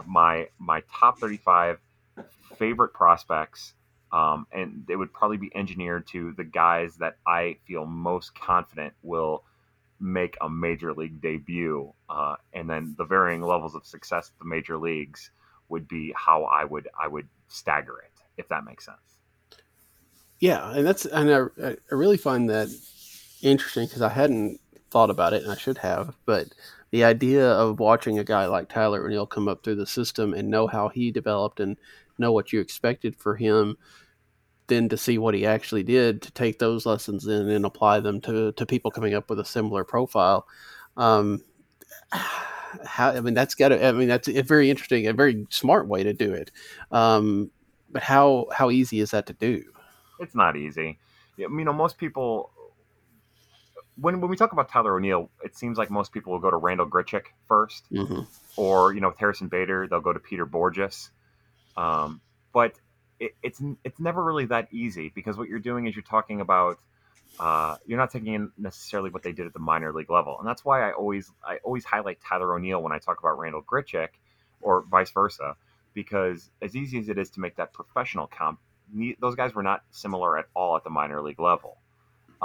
[0.06, 1.78] my my top 35
[2.56, 3.74] favorite prospects,
[4.12, 8.94] um, and they would probably be engineered to the guys that I feel most confident
[9.02, 9.44] will
[9.98, 14.44] make a major league debut, uh, and then the varying levels of success at the
[14.44, 15.30] major leagues
[15.68, 18.98] would be how I would I would stagger it, if that makes sense.
[20.38, 22.68] Yeah, and that's and I, I really find that
[23.42, 24.60] interesting because I hadn't
[24.90, 26.48] thought about it and I should have, but
[26.90, 30.48] the idea of watching a guy like Tyler O'Neill come up through the system and
[30.48, 31.76] know how he developed and
[32.18, 33.76] know what you expected for him,
[34.68, 38.20] then to see what he actually did, to take those lessons in and apply them
[38.22, 40.46] to, to people coming up with a similar profile.
[40.96, 41.42] Um,
[42.84, 45.88] how I mean that's got to I mean that's a very interesting, a very smart
[45.88, 46.50] way to do it.
[46.90, 47.50] Um,
[47.90, 49.64] but how how easy is that to do?
[50.20, 50.98] It's not easy.
[51.36, 52.50] You know, most people
[53.98, 56.56] when when we talk about Tyler O'Neill, it seems like most people will go to
[56.56, 58.20] Randall Grichuk 1st mm-hmm.
[58.56, 61.10] or you know with Harrison Bader, they'll go to Peter Bourjos,
[61.76, 62.20] Um,
[62.52, 62.74] but
[63.18, 66.78] it, it's it's never really that easy because what you're doing is you're talking about
[67.40, 70.48] uh, you're not taking in necessarily what they did at the minor league level, and
[70.48, 74.08] that's why I always I always highlight Tyler O'Neill when I talk about Randall Grichuk,
[74.60, 75.56] or vice versa,
[75.94, 78.60] because as easy as it is to make that professional comp,
[79.20, 81.78] those guys were not similar at all at the minor league level.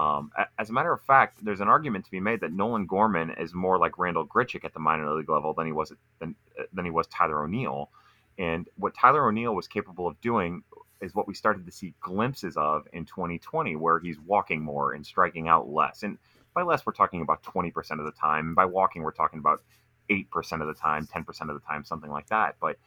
[0.02, 3.30] Um, as a matter of fact, there's an argument to be made that Nolan Gorman
[3.38, 6.36] is more like Randall Grichuk at the minor league level than he was than,
[6.74, 7.92] than he was Tyler O'Neill.
[8.40, 10.64] And what Tyler O'Neill was capable of doing
[11.02, 15.06] is what we started to see glimpses of in 2020, where he's walking more and
[15.06, 16.02] striking out less.
[16.02, 16.18] And
[16.56, 18.56] by less, we're talking about 20% of the time.
[18.56, 19.62] By walking, we're talking about
[20.10, 20.26] 8%
[20.62, 22.56] of the time, 10% of the time, something like that.
[22.60, 22.78] But,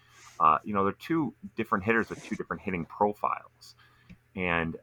[0.41, 3.77] uh, you know, they're two different hitters with two different hitting profiles.
[4.35, 4.77] And,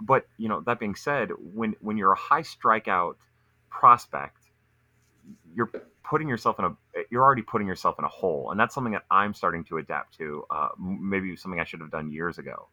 [0.00, 3.14] but, you know, that being said, when, when you're a high strikeout
[3.70, 4.42] prospect,
[5.54, 5.70] you're
[6.08, 6.76] putting yourself in a
[7.10, 10.16] you're already putting yourself in a hole and that's something that i'm starting to adapt
[10.16, 12.68] to uh, maybe something i should have done years ago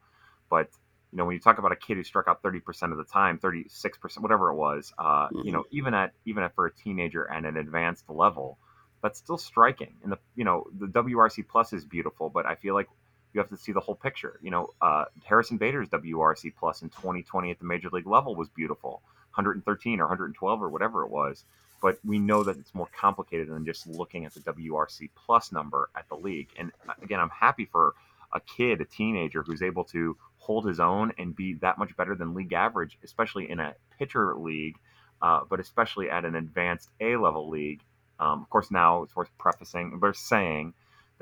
[0.49, 0.69] but
[1.11, 3.39] you know when you talk about a kid who struck out 30% of the time
[3.39, 5.39] 36% whatever it was uh, mm-hmm.
[5.45, 8.57] you know even at even at for a teenager and an advanced level
[9.01, 12.73] that's still striking and the you know the wrc plus is beautiful but i feel
[12.73, 12.87] like
[13.33, 16.89] you have to see the whole picture you know uh, harrison bader's wrc plus in
[16.89, 19.01] 2020 at the major league level was beautiful
[19.35, 21.45] 113 or 112 or whatever it was
[21.83, 25.89] but we know that it's more complicated than just looking at the WRC plus number
[25.97, 26.47] at the league.
[26.57, 27.93] And uh, again, I'm happy for
[28.31, 32.15] a kid, a teenager who's able to hold his own and be that much better
[32.15, 34.77] than league average, especially in a pitcher league,
[35.21, 37.81] uh, but especially at an advanced A level league.
[38.17, 40.73] Um, of course, now it's worth prefacing, but saying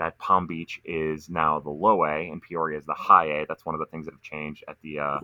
[0.01, 3.45] that Palm Beach is now the low A and Peoria is the high A.
[3.47, 5.19] That's one of the things that have changed at the uh,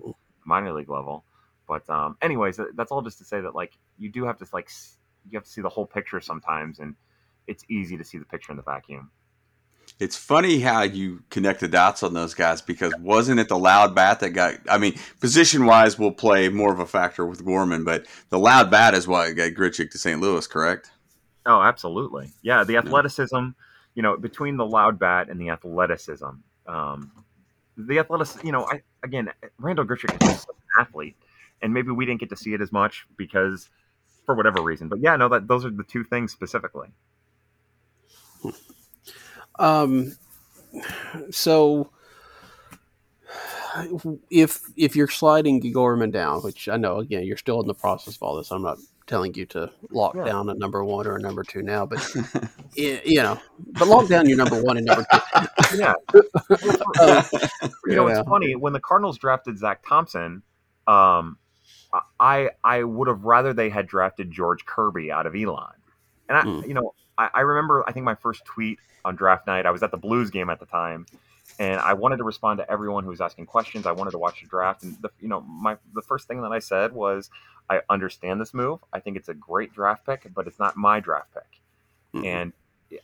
[0.46, 1.26] minor league level.
[1.68, 4.70] But um, anyways, that's all just to say that like you do have to like
[5.32, 6.96] you have to see the whole picture sometimes, and
[7.48, 9.10] it's easy to see the picture in the vacuum.
[10.00, 13.96] It's funny how you connect the dots on those guys because wasn't it the loud
[13.96, 14.58] bat that got?
[14.70, 18.70] I mean, position wise, will play more of a factor with Gorman, but the loud
[18.70, 20.22] bat is what got Grichuk to St.
[20.22, 20.92] Louis, correct?
[21.48, 22.32] Oh, absolutely.
[22.44, 23.50] Yeah, the athleticism.
[23.98, 26.30] You know, between the loud bat and the athleticism,
[26.68, 27.12] um,
[27.76, 28.44] the athletic.
[28.44, 31.16] You know, I again, Randall Grichuk is just an athlete,
[31.64, 33.70] and maybe we didn't get to see it as much because
[34.28, 34.88] for whatever reason.
[34.88, 36.90] But yeah, no, that those are the two things specifically.
[39.58, 40.16] Um,
[41.32, 41.90] so
[44.30, 48.16] if if you're sliding Gorman down, which I know again you're still in the process
[48.16, 48.78] of all this, I'm not
[49.08, 50.26] telling you to lock yeah.
[50.26, 52.06] down a number one or a number two now, but
[52.76, 53.40] you know,
[53.70, 55.78] but lock down your number one and number two.
[55.78, 55.94] yeah.
[57.00, 57.24] Uh,
[57.86, 58.20] you know, yeah.
[58.20, 60.42] it's funny when the Cardinals drafted Zack Thompson.
[60.88, 61.38] Um,
[62.20, 65.74] I I would have rather they had drafted George Kirby out of Elon.
[66.30, 66.68] And I, mm.
[66.68, 69.66] you know, I, I, remember I think my first tweet on draft night.
[69.66, 71.06] I was at the Blues game at the time,
[71.60, 73.86] and I wanted to respond to everyone who was asking questions.
[73.86, 76.52] I wanted to watch the draft, and the, you know, my the first thing that
[76.52, 77.30] I said was,
[77.70, 78.80] I understand this move.
[78.94, 81.62] I think it's a great draft pick, but it's not my draft pick.
[82.14, 82.26] Mm.
[82.26, 82.54] And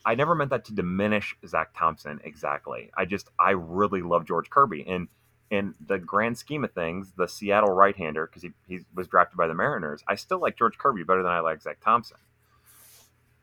[0.05, 2.91] I never meant that to diminish Zack Thompson exactly.
[2.97, 5.07] I just I really love George Kirby and
[5.53, 9.45] in the grand scheme of things, the Seattle right-hander, because he, he was drafted by
[9.45, 12.17] the Mariners, I still like George Kirby better than I like Zack Thompson.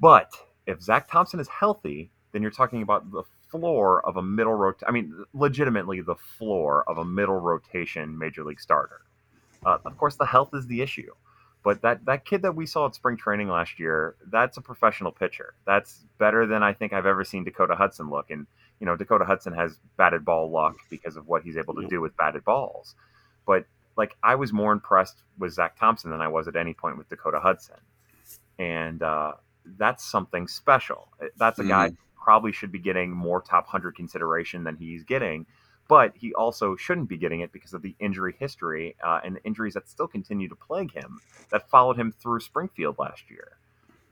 [0.01, 0.33] But
[0.67, 4.89] if Zack Thompson is healthy, then you're talking about the floor of a middle rotation.
[4.89, 9.03] I mean, legitimately the floor of a middle rotation major league starter.
[9.65, 11.13] Uh, of course, the health is the issue.
[11.63, 15.13] But that, that kid that we saw at spring training last year, that's a professional
[15.13, 15.55] pitcher.
[15.67, 18.31] That's better than I think I've ever seen Dakota Hudson look.
[18.31, 18.47] And
[18.79, 22.01] you know, Dakota Hudson has batted ball luck because of what he's able to do
[22.01, 22.95] with batted balls.
[23.47, 26.97] But like I was more impressed with Zack Thompson than I was at any point
[26.97, 27.77] with Dakota Hudson.
[28.59, 29.33] And uh,
[29.77, 31.09] that's something special.
[31.37, 31.69] That's a mm.
[32.23, 35.47] Probably should be getting more top 100 consideration than he's getting,
[35.89, 39.45] but he also shouldn't be getting it because of the injury history uh, and the
[39.45, 43.59] injuries that still continue to plague him that followed him through Springfield last year.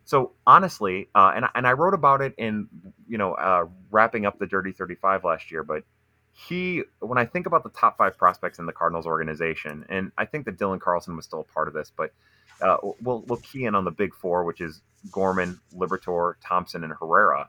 [0.04, 2.66] So honestly, uh, and and I wrote about it in
[3.06, 5.84] you know uh, wrapping up the Dirty Thirty Five last year, but
[6.32, 10.24] he when I think about the top five prospects in the Cardinals organization, and I
[10.24, 12.12] think that Dylan Carlson was still a part of this, but
[12.62, 14.80] uh, we'll we'll key in on the big four, which is
[15.12, 17.48] Gorman, Liberatore, Thompson, and Herrera.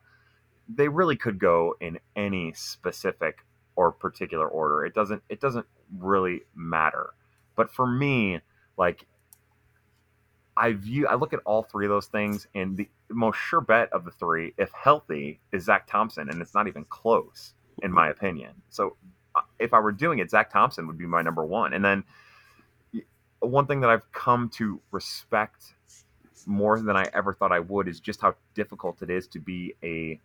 [0.74, 3.39] They really could go in any specific
[3.76, 4.86] or particular order.
[4.86, 5.65] It doesn't it doesn't
[5.97, 7.11] really matter.
[7.55, 8.41] But for me,
[8.78, 9.05] like
[10.57, 13.91] I view I look at all three of those things, and the most sure bet
[13.93, 18.09] of the three, if healthy, is Zack Thompson, and it's not even close in my
[18.09, 18.51] opinion.
[18.70, 18.97] So
[19.36, 22.03] uh, if I were doing it, Zack Thompson would be my number one, and then
[23.39, 25.74] one thing that I've come to respect
[26.45, 29.74] more than I ever thought I would is just how difficult it is to be
[29.84, 30.20] a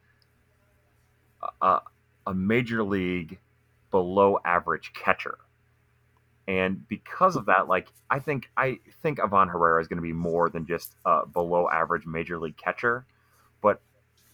[1.61, 1.81] a,
[2.27, 3.39] a major league
[3.91, 5.39] below average catcher.
[6.47, 10.13] And because of that, like I think I think Ivan Herrera is going to be
[10.13, 13.07] more than just a below average major league catcher,
[13.63, 13.81] but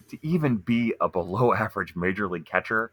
[0.08, 2.90] to even be a below average major league catcher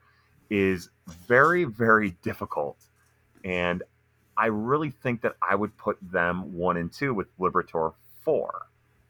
[0.50, 2.78] is very very difficult.
[3.44, 3.82] And
[4.38, 8.68] I really think that I would put them one and two with Liberatore four,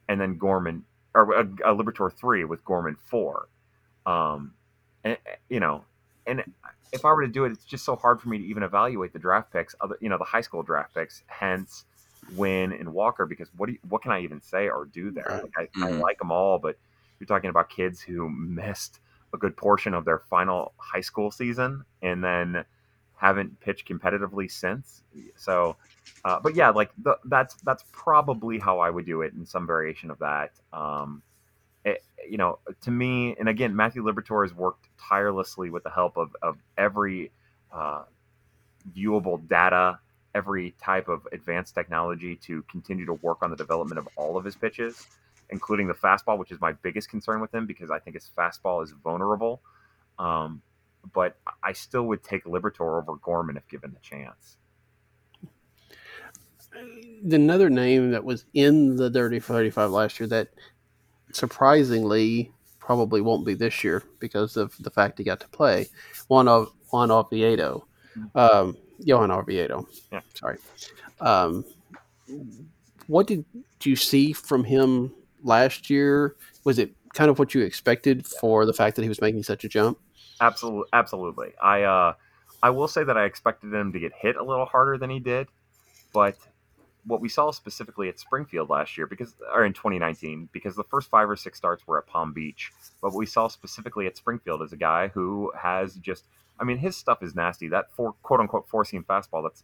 [0.07, 3.49] and then Gorman or a Liberatore three with Gorman four.
[4.05, 4.53] Um,
[5.07, 5.17] and
[5.49, 5.83] you know,
[6.25, 6.43] and
[6.91, 9.13] if I were to do it, it's just so hard for me to even evaluate
[9.13, 11.23] the draft picks, other you know, the high school draft picks.
[11.27, 11.85] Hence,
[12.35, 15.41] Winn and Walker, because what do you, what can I even say or do there?
[15.43, 15.83] Like, I, mm-hmm.
[15.83, 16.77] I like them all, but
[17.19, 18.99] you're talking about kids who missed
[19.33, 22.63] a good portion of their final high school season and then
[23.15, 25.03] haven't pitched competitively since.
[25.35, 25.75] So,
[26.23, 29.65] uh, but yeah, like the, that's that's probably how I would do it in some
[29.65, 30.51] variation of that.
[30.71, 31.21] Um,
[31.87, 36.17] it, you know, to me, and again, Matthew Liberatore has worked tirelessly with the help
[36.17, 37.31] of of every
[37.71, 38.03] uh,
[38.95, 39.99] viewable data,
[40.35, 44.43] every type of advanced technology to continue to work on the development of all of
[44.43, 45.07] his pitches,
[45.49, 48.83] including the fastball, which is my biggest concern with him because I think his fastball
[48.83, 49.61] is vulnerable.
[50.19, 50.61] Um,
[51.13, 54.57] but I still would take Liberatore over Gorman if given the chance.
[57.31, 60.49] Another name that was in the Dirty 35 last year that
[61.31, 65.87] surprisingly probably won't be this year because of the fact he got to play
[66.29, 67.85] Juan of Juan Oviedo,
[68.35, 69.87] um, Johan Oviedo.
[70.11, 70.21] Yeah.
[70.33, 70.57] Sorry.
[71.19, 71.65] Um,
[73.07, 73.45] what did
[73.83, 75.11] you see from him
[75.43, 76.35] last year?
[76.63, 79.63] Was it kind of what you expected for the fact that he was making such
[79.63, 79.99] a jump?
[80.39, 81.53] Absolutely, absolutely.
[81.61, 82.13] I uh,
[82.61, 85.19] I will say that I expected him to get hit a little harder than he
[85.19, 85.47] did,
[86.13, 86.37] but
[87.07, 91.09] what we saw specifically at Springfield last year, because or in 2019, because the first
[91.09, 94.61] five or six starts were at Palm Beach, but what we saw specifically at Springfield
[94.61, 96.25] is a guy who has just,
[96.59, 97.69] I mean, his stuff is nasty.
[97.69, 99.63] That four quote unquote four seam fastball that's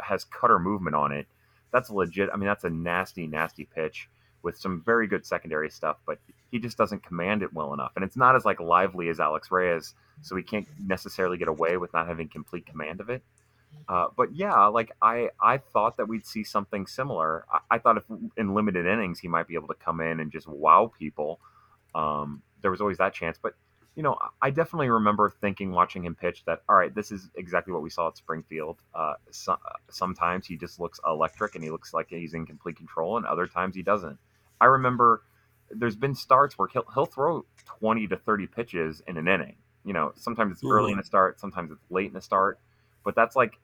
[0.00, 1.26] has cutter movement on it,
[1.72, 2.28] that's legit.
[2.32, 4.08] I mean, that's a nasty, nasty pitch
[4.42, 6.18] with some very good secondary stuff, but
[6.50, 7.92] he just doesn't command it well enough.
[7.96, 11.76] And it's not as like lively as Alex Reyes, so he can't necessarily get away
[11.76, 13.22] with not having complete command of it.
[13.88, 17.44] Uh, but yeah, like I, I thought that we'd see something similar.
[17.52, 18.04] I, I, thought if
[18.36, 21.40] in limited innings he might be able to come in and just wow people.
[21.94, 23.54] Um, there was always that chance, but
[23.94, 27.72] you know, I definitely remember thinking watching him pitch that all right, this is exactly
[27.72, 28.78] what we saw at Springfield.
[28.94, 29.56] Uh, so,
[29.90, 33.46] sometimes he just looks electric and he looks like he's in complete control, and other
[33.46, 34.18] times he doesn't.
[34.60, 35.22] I remember
[35.70, 39.56] there's been starts where he'll he'll throw 20 to 30 pitches in an inning.
[39.84, 42.60] You know, sometimes it's early in a start, sometimes it's late in a start,
[43.04, 43.58] but that's like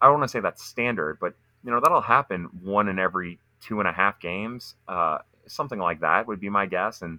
[0.00, 1.34] I don't want to say that's standard, but
[1.64, 6.00] you know that'll happen one in every two and a half games, uh, something like
[6.00, 7.18] that would be my guess, and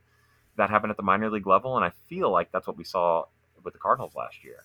[0.58, 3.26] that happened at the minor league level, and I feel like that's what we saw
[3.64, 4.64] with the Cardinals last year.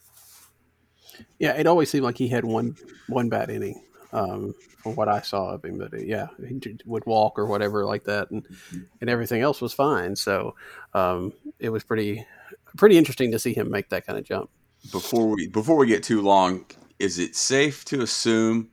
[1.39, 2.77] Yeah, it always seemed like he had one
[3.09, 5.79] one bad inning um, from what I saw of him.
[5.79, 8.47] But uh, yeah, he would walk or whatever like that, and
[9.01, 10.17] and everything else was fine.
[10.17, 10.55] So
[10.95, 12.27] um, it was pretty
[12.77, 14.51] pretty interesting to see him make that kind of jump.
[14.93, 16.67] Before we before we get too long,
[16.99, 18.71] is it safe to assume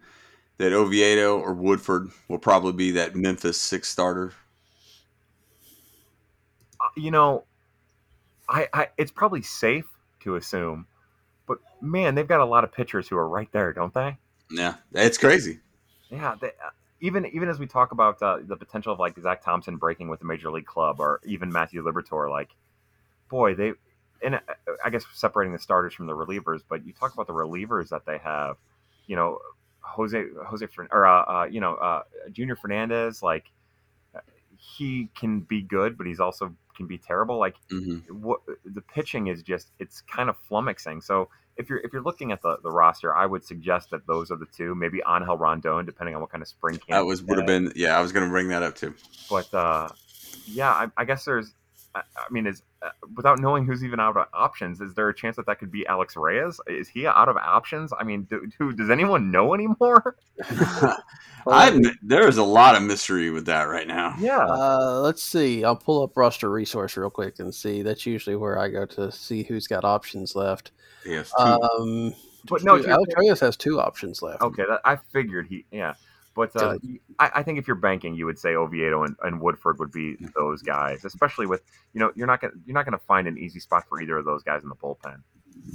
[0.57, 4.34] that Oviedo or Woodford will probably be that Memphis six starter?
[6.80, 7.43] Uh, you know,
[8.47, 9.86] I, I it's probably safe
[10.21, 10.88] to assume,
[11.47, 14.17] but man, they've got a lot of pitchers who are right there, don't they?
[14.51, 15.59] Yeah, it's crazy.
[16.09, 16.69] Yeah, they, uh,
[17.01, 20.21] even even as we talk about uh, the potential of like Zack Thompson breaking with
[20.21, 22.51] a major league club, or even Matthew Liberatore, like,
[23.30, 23.74] boy, they
[24.24, 24.39] and uh,
[24.84, 28.05] I guess separating the starters from the relievers, but you talk about the relievers that
[28.05, 28.57] they have,
[29.07, 29.39] you know,
[29.82, 33.45] Jose Jose or uh, uh, you know uh, Junior Fernandez, like
[34.57, 37.38] he can be good, but he's also can be terrible.
[37.38, 37.97] Like mm-hmm.
[38.21, 41.03] what the pitching is just it's kind of flummoxing.
[41.03, 44.32] So if you're if you're looking at the, the roster, I would suggest that those
[44.32, 44.74] are the two.
[44.74, 46.89] Maybe Angel Rondon, depending on what kind of spring camp.
[46.89, 47.97] That was would have been yeah.
[47.97, 48.95] I was going to bring that up too.
[49.30, 49.89] But uh,
[50.45, 51.53] yeah, I, I guess there's.
[51.96, 55.16] I, I mean, is uh, without knowing who's even out of options, is there a
[55.16, 56.60] chance that that could be Alex Reyes?
[56.68, 57.91] Is he out of options?
[57.98, 60.16] I mean, do, do does anyone know anymore?
[61.48, 64.16] I there is a lot of mystery with that right now.
[64.20, 64.46] Yeah.
[64.46, 65.64] Uh, let's see.
[65.64, 67.82] I'll pull up roster resource real quick and see.
[67.82, 70.72] That's usually where I go to see who's got options left.
[71.06, 71.32] Yes.
[71.38, 72.14] Um,
[72.46, 74.41] but no, Alex Reyes has two options left.
[74.41, 75.66] Okay, that, I figured he.
[75.72, 75.94] Yeah,
[76.36, 76.78] But uh,
[77.20, 80.18] I, I, think if you're banking, you would say Oviedo and, and, Woodford would be
[80.36, 81.62] those guys, especially with
[81.94, 84.26] you know you're not gonna you're not gonna find an easy spot for either of
[84.26, 85.22] those guys in the bullpen.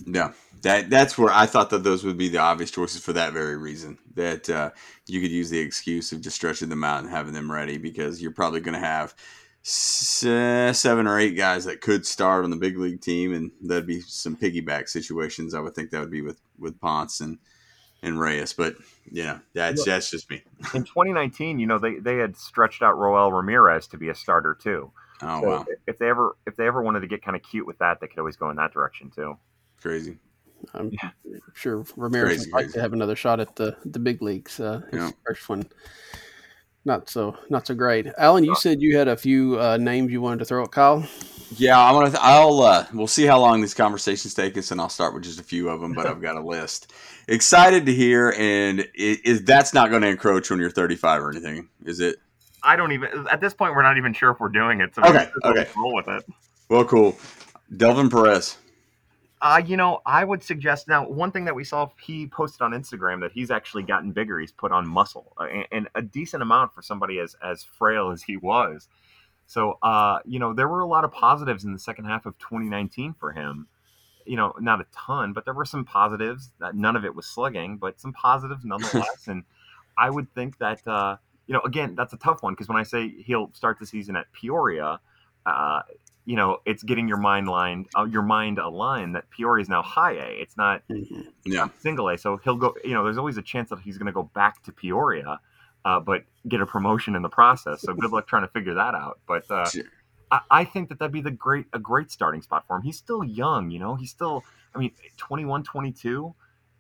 [0.06, 0.32] Yeah,
[0.62, 3.56] that that's where I thought that those would be the obvious choices for that very
[3.56, 3.98] reason.
[4.14, 4.70] That uh,
[5.06, 8.20] you could use the excuse of just stretching them out and having them ready because
[8.20, 9.14] you're probably going to have
[9.62, 14.00] seven or eight guys that could start on the big league team, and that'd be
[14.00, 15.54] some piggyback situations.
[15.54, 17.38] I would think that would be with with Ponce and
[18.02, 18.76] and Reyes, but
[19.10, 20.42] you know that's that's just me.
[20.74, 24.54] In 2019, you know they they had stretched out Roel Ramirez to be a starter
[24.54, 24.90] too.
[25.22, 25.66] Oh so wow!
[25.86, 28.06] If they ever if they ever wanted to get kind of cute with that, they
[28.06, 29.36] could always go in that direction too.
[29.80, 30.18] Crazy.
[30.74, 31.10] I'm yeah.
[31.54, 34.58] sure Ramirez would like to have another shot at the the big leagues.
[34.58, 35.10] Uh, his yeah.
[35.24, 35.68] first one
[36.84, 38.06] not so not so great.
[38.18, 41.06] Alan, you said you had a few uh, names you wanted to throw at Kyle.
[41.56, 42.10] Yeah, I'm gonna.
[42.10, 42.60] Th- I'll.
[42.60, 45.42] Uh, we'll see how long these conversations take us, and I'll start with just a
[45.42, 45.94] few of them.
[45.94, 46.92] But I've got a list.
[47.26, 51.68] Excited to hear, and is, that's not going to encroach on your 35 or anything,
[51.84, 52.16] is it?
[52.62, 53.26] I don't even.
[53.30, 54.94] At this point, we're not even sure if we're doing it.
[54.94, 55.30] So okay.
[55.44, 55.66] Okay.
[55.76, 56.24] Roll with it.
[56.68, 57.16] Well, cool.
[57.76, 58.58] Delvin Perez.
[59.40, 62.72] Uh, you know, I would suggest now one thing that we saw he posted on
[62.72, 64.40] Instagram that he's actually gotten bigger.
[64.40, 68.10] He's put on muscle uh, and, and, a decent amount for somebody as as frail
[68.10, 68.88] as he was.
[69.48, 72.38] So, uh, you know, there were a lot of positives in the second half of
[72.38, 73.66] 2019 for him.
[74.26, 76.50] You know, not a ton, but there were some positives.
[76.60, 79.26] That none of it was slugging, but some positives nonetheless.
[79.26, 79.42] and
[79.96, 82.82] I would think that uh, you know, again, that's a tough one because when I
[82.82, 85.00] say he'll start the season at Peoria,
[85.46, 85.80] uh,
[86.26, 89.80] you know, it's getting your mind lined, uh, your mind aligned that Peoria is now
[89.80, 90.42] high A.
[90.42, 91.22] It's not, mm-hmm.
[91.46, 91.68] yeah.
[91.80, 92.18] single A.
[92.18, 92.74] So he'll go.
[92.84, 95.40] You know, there's always a chance that he's going to go back to Peoria,
[95.84, 97.82] uh, but get a promotion in the process.
[97.82, 99.20] So good luck trying to figure that out.
[99.26, 99.84] But uh, sure.
[100.30, 102.82] I, I, think that that'd be the great a great starting spot for him.
[102.82, 103.70] He's still young.
[103.70, 104.44] You know, he's still.
[104.74, 106.34] I mean, 21, 22,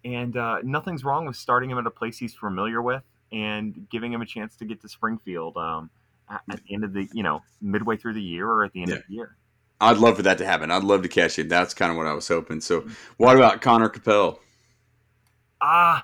[0.04, 4.12] and uh, nothing's wrong with starting him at a place he's familiar with and giving
[4.12, 5.56] him a chance to get to Springfield.
[5.56, 5.90] Um,
[6.30, 8.90] at, the end of the you know midway through the year or at the end
[8.90, 8.96] yeah.
[8.96, 9.36] of the year.
[9.80, 10.70] I'd love for that to happen.
[10.70, 11.48] I'd love to catch it.
[11.48, 12.60] That's kind of what I was hoping.
[12.60, 12.86] So,
[13.16, 14.40] what about Conner Capel?
[15.60, 16.02] Ah, uh,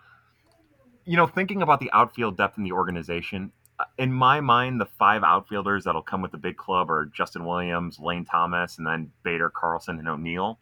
[1.04, 4.86] you know, thinking about the outfield depth in the organization, uh, in my mind, the
[4.86, 9.10] five outfielders that'll come with the big club are Justin Williams, Lane Thomas, and then
[9.22, 10.58] Bader, Carlson, and O'Neill.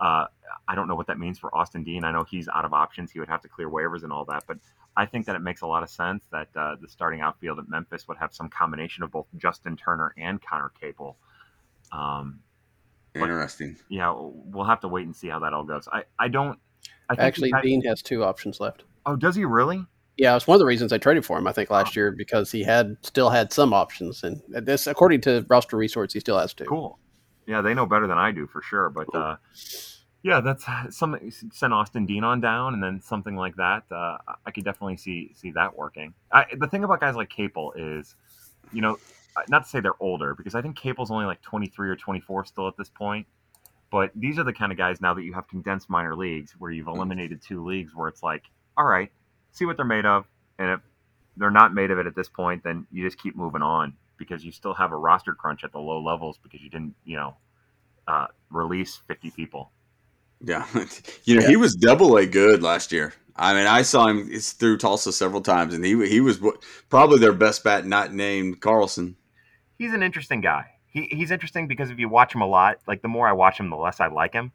[0.00, 0.26] Uh,
[0.66, 2.04] I don't know what that means for Austin Dean.
[2.04, 3.10] I know he's out of options.
[3.10, 4.58] He would have to clear waivers and all that, but
[4.96, 7.68] I think that it makes a lot of sense that uh, the starting outfield at
[7.68, 11.16] Memphis would have some combination of both Justin Turner and Conner Capel.
[11.92, 12.40] Um,
[13.14, 13.74] Interesting.
[13.74, 15.88] But, yeah, we'll have to wait and see how that all goes.
[15.92, 16.58] I, I don't.
[17.10, 18.84] I Actually, Dean has two options left.
[19.08, 19.86] Oh, does he really?
[20.18, 21.46] Yeah, it's one of the reasons I traded for him.
[21.46, 25.46] I think last year because he had still had some options, and this, according to
[25.48, 26.64] roster resource, he still has two.
[26.64, 26.98] Cool.
[27.46, 28.90] Yeah, they know better than I do for sure.
[28.90, 29.22] But cool.
[29.22, 29.36] uh,
[30.22, 31.32] yeah, that's something.
[31.52, 33.84] Send Austin Dean on down, and then something like that.
[33.90, 36.12] Uh, I could definitely see see that working.
[36.30, 38.14] I, the thing about guys like Capel is,
[38.74, 38.98] you know,
[39.48, 42.68] not to say they're older because I think Capel's only like 23 or 24 still
[42.68, 43.26] at this point.
[43.90, 46.70] But these are the kind of guys now that you have condensed minor leagues where
[46.70, 48.42] you've eliminated two leagues where it's like,
[48.78, 49.10] all right,
[49.50, 50.24] see what they're made of,
[50.58, 50.80] and if
[51.36, 54.44] they're not made of it at this point, then you just keep moving on because
[54.44, 57.36] you still have a roster crunch at the low levels because you didn't, you know,
[58.06, 59.72] uh, release 50 people.
[60.40, 60.66] Yeah,
[61.24, 61.48] you know yeah.
[61.48, 63.12] he was double A good last year.
[63.34, 66.40] I mean, I saw him through Tulsa several times, and he he was
[66.88, 69.16] probably their best bat, not named Carlson.
[69.78, 70.66] He's an interesting guy.
[70.86, 73.58] He, he's interesting because if you watch him a lot, like the more I watch
[73.58, 74.52] him, the less I like him.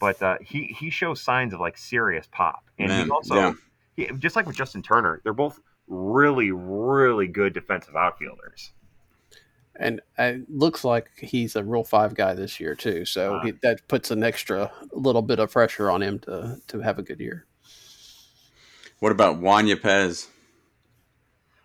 [0.00, 3.52] But uh, he he shows signs of like serious pop, and Man, he also yeah.
[3.94, 8.72] he, just like with Justin Turner, they're both really really good defensive outfielders
[9.80, 13.04] and it looks like he's a Rule Five guy this year too.
[13.04, 16.80] So uh, he, that puts an extra little bit of pressure on him to to
[16.80, 17.46] have a good year.
[19.00, 20.28] What about Juan Yepez?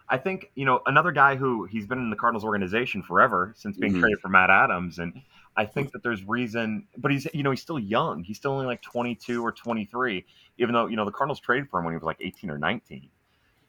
[0.08, 3.78] I think you know another guy who he's been in the Cardinals organization forever since
[3.78, 4.02] being mm-hmm.
[4.02, 5.22] traded for Matt Adams, and
[5.58, 8.24] I think that there's reason, but he's you know he's still young.
[8.24, 10.26] He's still only like 22 or 23,
[10.58, 12.58] even though you know the Cardinals traded for him when he was like 18 or
[12.58, 13.10] 19.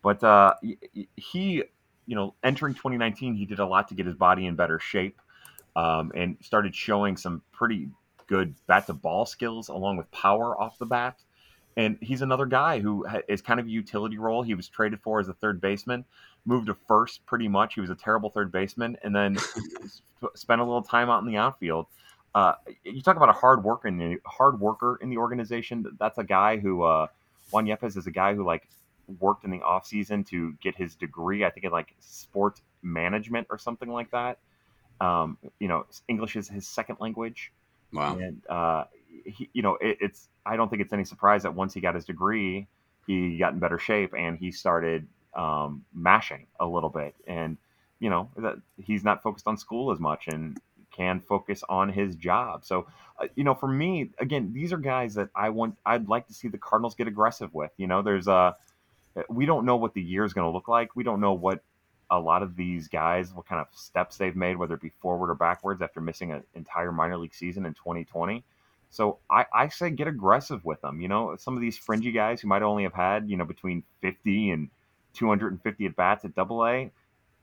[0.03, 0.55] But uh,
[1.17, 1.65] he
[2.07, 5.21] you know, entering 2019, he did a lot to get his body in better shape
[5.75, 7.89] um, and started showing some pretty
[8.29, 11.21] good bat to ball skills along with power off the bat.
[11.77, 14.43] And he's another guy who is kind of a utility role.
[14.43, 16.07] He was traded for as a third baseman,
[16.47, 17.75] moved to first pretty much.
[17.75, 19.37] He was a terrible third baseman, and then
[20.35, 21.87] spent a little time out in the outfield.
[22.35, 22.53] Uh,
[22.85, 25.85] you talk about a hard worker in the hard worker in the organization.
[25.99, 27.09] That's a guy who uh,
[27.51, 28.69] Juan Yepez is a guy who like
[29.21, 31.45] worked in the off season to get his degree.
[31.45, 34.39] I think in like sport management or something like that.
[35.01, 37.53] Um, you know, English is his second language.
[37.93, 38.19] Wow.
[38.19, 38.85] And uh,
[39.25, 41.95] he, you know, it, it's I don't think it's any surprise that once he got
[41.95, 42.67] his degree,
[43.07, 45.07] he got in better shape and he started
[45.37, 47.57] um, mashing a little bit, and
[48.01, 50.59] you know that he's not focused on school as much and
[50.91, 52.65] can focus on his job.
[52.65, 52.87] So,
[53.21, 55.77] uh, you know, for me, again, these are guys that I want.
[55.85, 57.71] I'd like to see the Cardinals get aggressive with.
[57.77, 58.57] You know, there's a
[59.29, 60.97] we don't know what the year is going to look like.
[60.97, 61.63] We don't know what
[62.11, 65.31] a lot of these guys, what kind of steps they've made, whether it be forward
[65.31, 68.45] or backwards after missing an entire minor league season in 2020.
[68.91, 71.01] So I, I say get aggressive with them.
[71.01, 73.83] You know, some of these fringy guys who might only have had, you know, between
[74.01, 74.71] 50 and
[75.17, 76.91] 250 at bats at double A,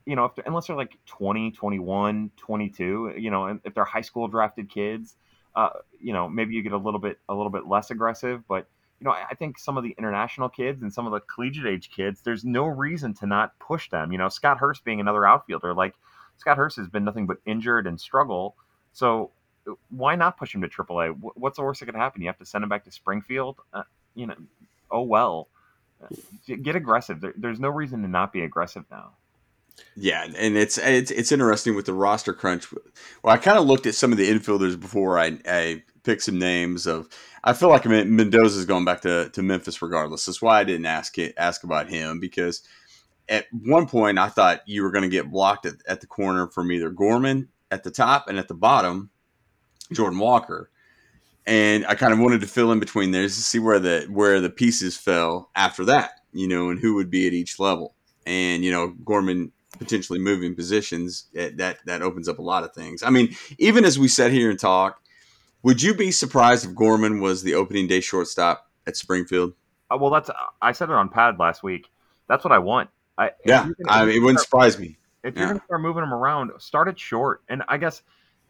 [0.06, 4.00] you know, if unless they're like 20, 21, 22, you know, and if they're high
[4.00, 5.16] school drafted kids,
[5.56, 5.70] uh,
[6.00, 8.66] you know, maybe you get a little bit, a little bit less aggressive, but
[9.00, 11.90] you know, I think some of the international kids and some of the collegiate age
[11.90, 14.12] kids, there's no reason to not push them.
[14.12, 15.94] You know, Scott Hurst being another outfielder, like
[16.36, 18.56] Scott Hurst has been nothing but injured and struggle.
[18.92, 19.30] So
[19.90, 21.16] why not push him to AAA?
[21.34, 22.22] What's the worst that could happen?
[22.22, 23.56] You have to send him back to Springfield.
[23.72, 23.82] Uh,
[24.14, 24.36] you know,
[24.90, 25.48] oh well.
[26.46, 27.20] Get aggressive.
[27.20, 29.12] There, there's no reason to not be aggressive now.
[29.96, 32.72] Yeah, and it's it's it's interesting with the roster crunch.
[33.22, 36.38] Well, I kind of looked at some of the infielders before I, I picked some
[36.38, 37.08] names of.
[37.46, 40.24] I feel like Mendoza's going back to, to Memphis regardless.
[40.24, 42.62] That's why I didn't ask it ask about him because
[43.28, 46.48] at one point I thought you were going to get blocked at, at the corner
[46.48, 49.10] from either Gorman at the top and at the bottom,
[49.92, 50.70] Jordan Walker,
[51.46, 54.40] and I kind of wanted to fill in between there to see where the where
[54.40, 57.94] the pieces fell after that, you know, and who would be at each level.
[58.26, 63.02] And you know, Gorman potentially moving positions that that opens up a lot of things.
[63.02, 65.00] I mean, even as we sit here and talk,
[65.62, 69.54] would you be surprised if Gorman was the opening day shortstop at Springfield?
[69.90, 70.30] Uh, well, that's
[70.62, 71.90] I said it on Pad last week.
[72.28, 72.90] That's what I want.
[73.18, 74.96] I, yeah, I mean, it wouldn't surprise me.
[75.22, 77.42] If you're going to start moving him around, start it short.
[77.48, 78.02] And I guess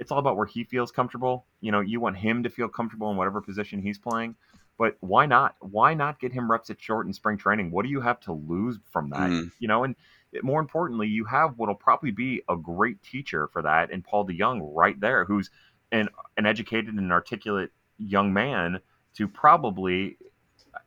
[0.05, 1.47] it's all about where he feels comfortable.
[1.63, 4.37] You know, you want him to feel comfortable in whatever position he's playing.
[4.77, 5.55] But why not?
[5.61, 7.71] Why not get him reps at short in spring training?
[7.71, 9.31] What do you have to lose from that?
[9.31, 9.51] Mm.
[9.61, 9.97] You know, and
[10.43, 14.61] more importantly, you have what'll probably be a great teacher for that, and Paul DeJong
[14.75, 15.49] right there, who's
[15.91, 18.81] an an educated and articulate young man
[19.17, 20.19] to probably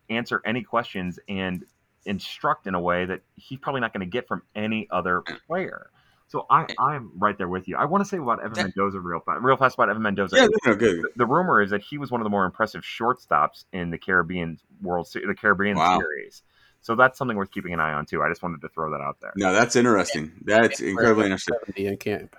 [0.09, 1.65] answer any questions and
[2.05, 5.89] instruct in a way that he's probably not going to get from any other player.
[6.30, 7.78] So I, I'm right there with you.
[7.78, 10.36] I want to say about Evan Mendoza real fast, real fast about Evan Mendoza.
[10.36, 10.98] Yeah, no, good.
[10.98, 13.98] The, the, rumor is that he was one of the more impressive shortstops in the
[13.98, 16.00] Caribbean World the Caribbean wow.
[16.00, 16.44] Series.
[16.82, 18.22] So that's something worth keeping an eye on too.
[18.22, 19.32] I just wanted to throw that out there.
[19.38, 20.34] No, that's interesting.
[20.44, 21.56] That's incredibly interesting.
[21.76, 22.36] In camp.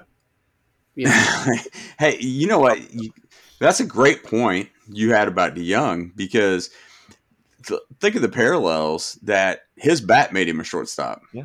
[0.95, 1.47] Yeah.
[1.99, 2.79] hey, you know what?
[3.59, 6.71] That's a great point you had about DeJong because
[8.01, 11.23] think of the parallels that his bat made him a shortstop.
[11.33, 11.45] Yeah.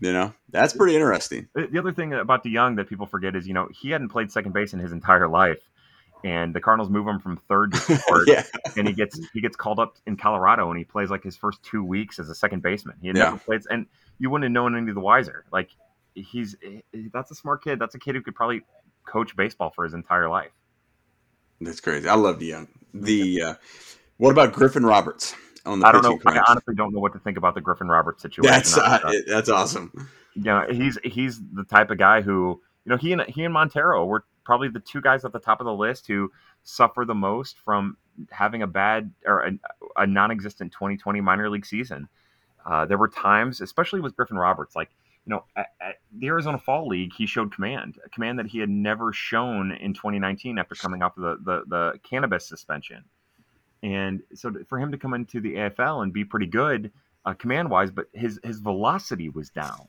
[0.00, 1.48] You know, that's pretty interesting.
[1.54, 4.52] The other thing about DeJong that people forget is, you know, he hadn't played second
[4.52, 5.58] base in his entire life.
[6.24, 7.78] And the Cardinals move him from third to
[8.08, 8.42] fourth, yeah.
[8.76, 11.62] and he gets he gets called up in Colorado, and he plays like his first
[11.62, 12.96] two weeks as a second baseman.
[13.00, 13.24] He had yeah.
[13.24, 13.86] never played, and
[14.18, 15.44] you wouldn't have known any of the wiser.
[15.52, 15.70] Like
[16.14, 16.56] he's
[17.12, 17.78] that's a smart kid.
[17.78, 18.62] That's a kid who could probably
[19.06, 20.50] coach baseball for his entire life.
[21.60, 22.08] That's crazy.
[22.08, 22.68] I love DeJong.
[22.92, 23.54] The uh,
[24.16, 25.34] what about Griffin Roberts?
[25.66, 26.18] On the I don't know.
[26.26, 28.52] I honestly don't know what to think about the Griffin Roberts situation.
[28.52, 30.08] That's uh, that's awesome.
[30.34, 34.04] Yeah, he's he's the type of guy who you know he and he and Montero
[34.04, 36.30] were probably the two guys at the top of the list who
[36.62, 37.96] suffer the most from
[38.30, 39.52] having a bad or a,
[39.96, 42.08] a non-existent 2020 minor league season.
[42.64, 44.90] Uh, there were times, especially with Griffin Roberts, like
[45.26, 48.58] you know, at, at the Arizona Fall League, he showed command, a command that he
[48.58, 53.04] had never shown in 2019 after coming off of the, the, the cannabis suspension.
[53.82, 56.90] And so for him to come into the AFL and be pretty good
[57.24, 59.88] uh, command wise, but his his velocity was down.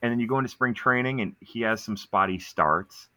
[0.00, 3.08] And then you go into spring training and he has some spotty starts,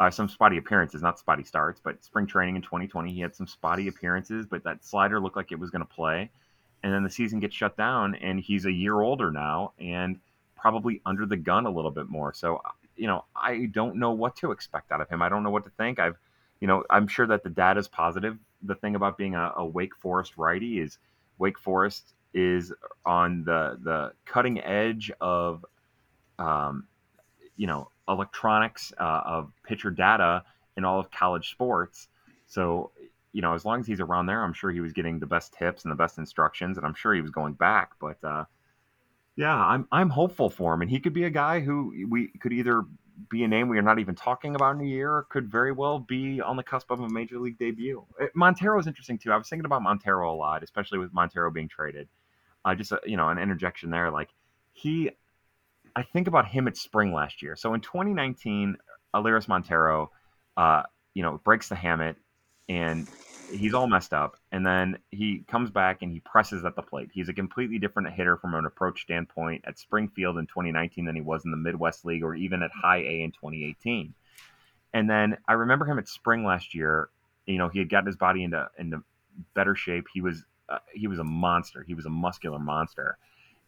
[0.00, 3.46] uh, some spotty appearances, not spotty starts, but spring training in 2020 he had some
[3.46, 6.30] spotty appearances, but that slider looked like it was going to play.
[6.82, 10.18] And then the season gets shut down, and he's a year older now and
[10.56, 12.34] probably under the gun a little bit more.
[12.34, 12.60] So
[12.96, 15.22] you know, I don't know what to expect out of him.
[15.22, 15.98] I don't know what to think.
[15.98, 16.16] I've
[16.60, 18.38] you know, I'm sure that the data is positive.
[18.64, 20.98] The thing about being a, a Wake Forest righty is
[21.38, 22.72] Wake Forest is
[23.04, 25.64] on the the cutting edge of,
[26.38, 26.86] um,
[27.56, 30.44] you know, electronics uh, of pitcher data
[30.76, 32.08] in all of college sports.
[32.46, 32.92] So,
[33.32, 35.52] you know, as long as he's around there, I'm sure he was getting the best
[35.54, 37.92] tips and the best instructions, and I'm sure he was going back.
[38.00, 38.44] But uh,
[39.36, 42.52] yeah, I'm I'm hopeful for him, and he could be a guy who we could
[42.52, 42.84] either
[43.28, 45.98] be a name we are not even talking about in a year, could very well
[45.98, 48.04] be on the cusp of a major league debut.
[48.20, 49.32] Eh, Montero is interesting too.
[49.32, 52.08] I was thinking about Montero a lot, especially with Montero being traded.
[52.64, 54.10] Uh, just a, you know, an interjection there.
[54.10, 54.30] Like
[54.72, 55.10] he,
[55.94, 57.56] I think about him at spring last year.
[57.56, 58.76] So in 2019,
[59.14, 60.10] Elehuris Montero,
[60.56, 60.82] uh,
[61.14, 62.16] you know, breaks the hamate
[62.68, 63.08] and
[63.52, 67.10] he's all messed up, and then he comes back and he presses at the plate.
[67.12, 71.20] He's a completely different hitter from an approach standpoint at Springfield in 2019 than he
[71.20, 74.14] was in the Midwest League or even at High A in 2018.
[74.94, 77.08] And then I remember him at Spring last year.
[77.46, 79.02] You know, he had gotten his body into into
[79.54, 80.06] better shape.
[80.12, 81.82] He was uh, he was a monster.
[81.82, 83.18] He was a muscular monster,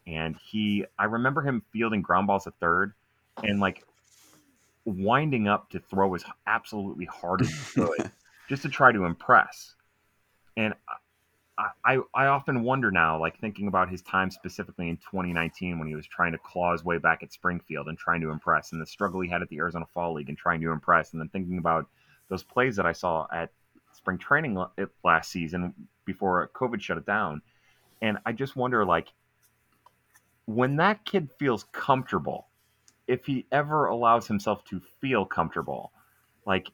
[0.06, 2.92] and he I remember him fielding ground balls at third,
[3.42, 3.84] and like
[4.84, 8.10] winding up to throw as absolutely hard as he could,
[8.48, 9.74] just to try to impress.
[10.56, 10.74] And
[11.58, 15.88] I, I I often wonder now, like thinking about his time specifically in 2019 when
[15.88, 18.80] he was trying to claw his way back at Springfield and trying to impress, and
[18.80, 21.28] the struggle he had at the Arizona Fall League and trying to impress, and then
[21.28, 21.86] thinking about
[22.28, 23.50] those plays that I saw at
[23.92, 24.62] spring training
[25.04, 25.74] last season
[26.04, 27.42] before COVID shut it down.
[28.02, 29.08] And I just wonder, like,
[30.46, 32.48] when that kid feels comfortable,
[33.06, 35.92] if he ever allows himself to feel comfortable,
[36.46, 36.68] like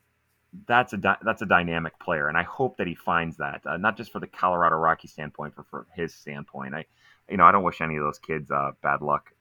[0.66, 3.76] that's a di- that's a dynamic player, and I hope that he finds that uh,
[3.76, 6.74] not just for the Colorado Rocky standpoint, but for his standpoint.
[6.74, 6.84] I,
[7.28, 9.32] you know, I don't wish any of those kids uh, bad luck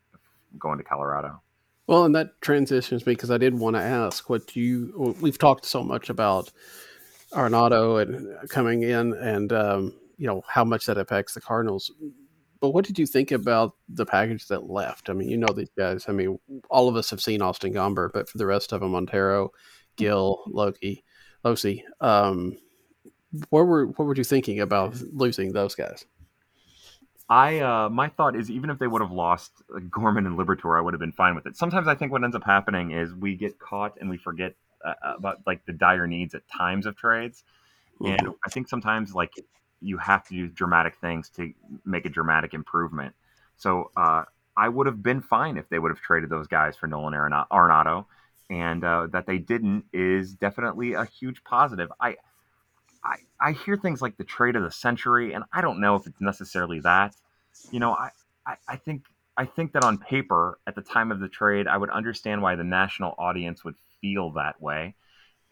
[0.57, 1.41] going to Colorado.
[1.87, 5.15] Well, and that transitions me because I did want to ask what you.
[5.19, 6.51] We've talked so much about
[7.33, 11.91] Arenado and coming in, and um, you know how much that affects the Cardinals.
[12.61, 15.09] But what did you think about the package that left?
[15.09, 16.05] I mean, you know these guys.
[16.07, 16.39] I mean,
[16.69, 19.51] all of us have seen Austin Gomber, but for the rest of them, Montero,
[19.99, 21.03] Gil, Loki,
[21.45, 22.57] Locey, um,
[23.49, 26.05] what were what were you thinking about losing those guys?
[27.29, 29.51] I uh, my thought is even if they would have lost
[29.91, 31.55] Gorman and Liberatore, I would have been fine with it.
[31.55, 34.93] Sometimes I think what ends up happening is we get caught and we forget uh,
[35.17, 37.43] about like the dire needs at times of trades,
[38.01, 38.13] mm-hmm.
[38.13, 39.33] and I think sometimes like
[39.81, 41.53] you have to do dramatic things to
[41.85, 43.13] make a dramatic improvement.
[43.57, 44.23] So uh,
[44.57, 48.05] I would have been fine if they would have traded those guys for Nolan Arenado,
[48.49, 51.91] and uh, that they didn't is definitely a huge positive.
[51.99, 52.15] I
[53.03, 56.05] I, I hear things like the trade of the century, and I don't know if
[56.05, 57.15] it's necessarily that.
[57.71, 58.09] You know, I,
[58.45, 59.03] I, I think
[59.37, 62.55] I think that on paper, at the time of the trade, I would understand why
[62.55, 64.95] the national audience would feel that way.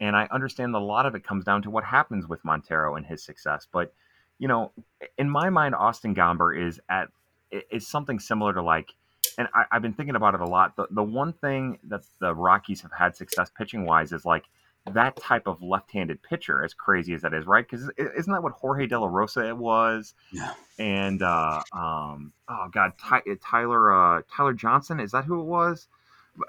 [0.00, 3.06] And I understand a lot of it comes down to what happens with Montero and
[3.06, 3.66] his success.
[3.72, 3.92] But,
[4.38, 4.72] you know,
[5.16, 7.08] in my mind, Austin Gomber is at
[7.50, 8.92] is something similar to like,
[9.38, 10.76] and I, have been thinking about it a lot.
[10.76, 14.44] The the one thing that the Rockies have had success pitching wise is like
[14.92, 17.64] that type of left-handed pitcher, as crazy as that is, right?
[17.68, 20.14] Because isn't that what Jorge De La Rosa was?
[20.32, 20.52] Yeah.
[20.78, 25.86] And uh, um, oh god, Ty- Tyler uh, Tyler Johnson is that who it was?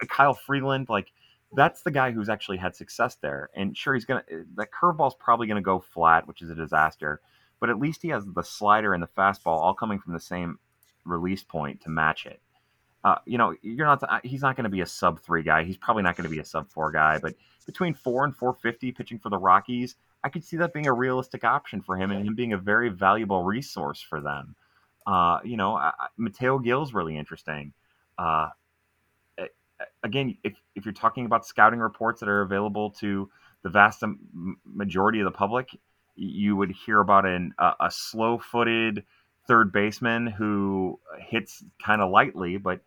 [0.08, 1.12] Kyle Freeland, like
[1.54, 3.50] that's the guy who's actually had success there.
[3.56, 4.24] And sure, he's gonna
[4.56, 7.22] that curveball's probably gonna go flat, which is a disaster.
[7.60, 10.58] But at least he has the slider and the fastball all coming from the same
[11.06, 12.42] release point to match it.
[13.04, 14.04] Uh, you know, you're not.
[14.04, 15.64] Uh, he's not going to be a sub three guy.
[15.64, 17.18] He's probably not going to be a sub four guy.
[17.18, 17.36] But
[17.66, 20.94] between four and four fifty pitching for the Rockies, I could see that being a
[20.94, 24.56] realistic option for him and him being a very valuable resource for them.
[25.08, 27.72] Uh, you know, uh, Mateo Gil's really interesting.
[28.18, 28.50] Uh,
[30.04, 33.30] again, if, if you're talking about scouting reports that are available to
[33.64, 34.04] the vast
[34.66, 35.70] majority of the public,
[36.16, 39.06] you would hear about an, a, a slow footed
[39.48, 42.82] third baseman who hits kind of lightly, but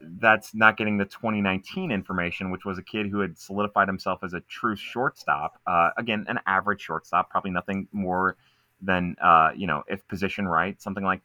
[0.00, 4.32] that's not getting the 2019 information, which was a kid who had solidified himself as
[4.32, 5.60] a true shortstop.
[5.66, 8.36] Uh, again, an average shortstop, probably nothing more
[8.80, 11.20] than, uh, you know, if position right, something like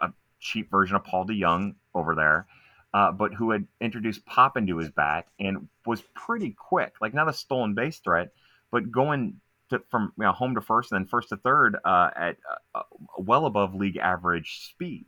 [0.00, 0.10] a
[0.40, 2.46] cheap version of Paul DeJong over there.
[2.94, 7.28] Uh, but who had introduced pop into his bat and was pretty quick, like not
[7.28, 8.32] a stolen base threat,
[8.70, 12.10] but going to, from you know, home to first and then first to third uh,
[12.14, 12.36] at
[12.74, 12.82] uh,
[13.16, 15.06] well above league average speed.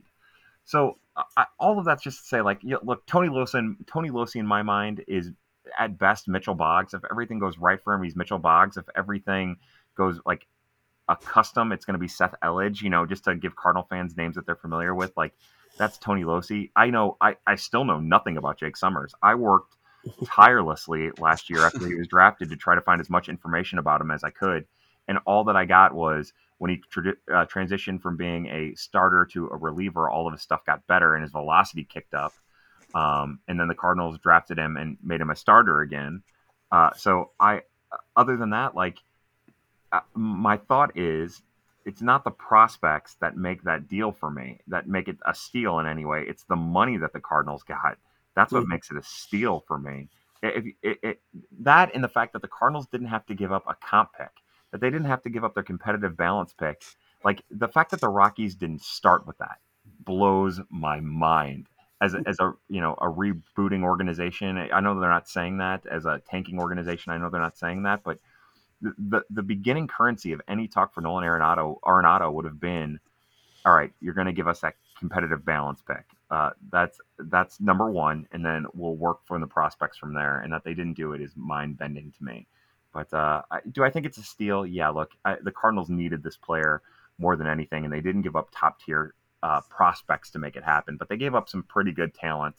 [0.63, 0.97] So
[1.37, 4.35] I, all of that's just to say, like, you know, look, Tony Locey, Tony Locey
[4.37, 5.31] in my mind is
[5.77, 6.93] at best Mitchell Boggs.
[6.93, 8.77] If everything goes right for him, he's Mitchell Boggs.
[8.77, 9.57] If everything
[9.95, 10.45] goes like
[11.07, 12.81] a custom, it's going to be Seth Elledge.
[12.81, 15.15] You know, just to give Cardinal fans names that they're familiar with.
[15.15, 15.33] Like
[15.77, 16.71] that's Tony Locey.
[16.75, 17.17] I know.
[17.21, 19.13] I I still know nothing about Jake Sommers.
[19.21, 19.75] I worked
[20.25, 24.01] tirelessly last year after he was drafted to try to find as much information about
[24.01, 24.65] him as I could,
[25.07, 29.27] and all that I got was when he tra- uh, transitioned from being a starter
[29.31, 32.33] to a reliever, all of his stuff got better and his velocity kicked up.
[32.93, 36.23] Um, and then the Cardinals drafted him and made him a starter again.
[36.71, 37.63] Uh, so I,
[38.15, 38.99] other than that, like
[39.91, 41.41] uh, my thought is,
[41.85, 45.79] it's not the prospects that make that deal for me, that make it a steal
[45.79, 46.23] in any way.
[46.27, 47.97] It's the money that the Cardinals got.
[48.35, 48.71] That's what mm-hmm.
[48.71, 50.09] makes it a steal for me.
[50.41, 51.21] If, it, it,
[51.59, 54.31] that and the fact that the Cardinals didn't have to give up a comp pick
[54.75, 56.83] that they didn't have to give up their competitive balance pick.
[57.23, 59.59] Like the fact that the Rockies didn't start with that
[60.03, 61.67] blows my mind.
[62.01, 65.85] As a, as a you know a rebooting organization, I know they're not saying that.
[65.85, 68.03] As a tanking organization, I know they're not saying that.
[68.03, 68.19] But
[68.81, 72.99] the, the, the beginning currency of any talk for Nolan Arenado Arenado would have been,
[73.65, 76.03] all right, you're going to give us that competitive balance pick.
[76.29, 80.41] Uh, that's that's number one, and then we'll work from the prospects from there.
[80.41, 82.45] And that they didn't do it is mind bending to me.
[82.95, 83.41] But uh,
[83.73, 84.65] do I think it's a steal?
[84.65, 84.89] Yeah.
[84.89, 86.81] Look, I, the Cardinals needed this player
[87.19, 90.63] more than anything, and they didn't give up top tier uh, prospects to make it
[90.63, 92.55] happen, but they gave up some pretty good talent,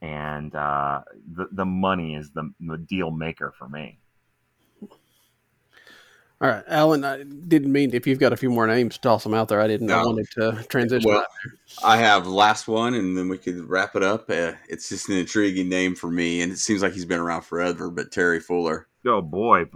[0.00, 1.00] and uh,
[1.34, 3.98] the the money is the, the deal maker for me.
[6.40, 7.04] All right, Allen.
[7.04, 9.60] I didn't mean if you've got a few more names, toss them out there.
[9.60, 9.86] I didn't.
[9.86, 10.00] No.
[10.00, 11.08] I wanted to transition.
[11.08, 11.24] Well,
[11.82, 14.28] I have last one, and then we could wrap it up.
[14.28, 17.42] Uh, it's just an intriguing name for me, and it seems like he's been around
[17.42, 17.88] forever.
[17.88, 18.88] But Terry Fuller.
[19.06, 19.66] Oh boy,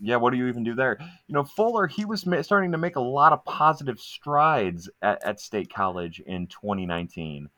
[0.00, 0.16] yeah.
[0.16, 0.98] What do you even do there?
[1.28, 1.86] You know, Fuller.
[1.86, 6.48] He was starting to make a lot of positive strides at, at State College in
[6.48, 7.48] 2019.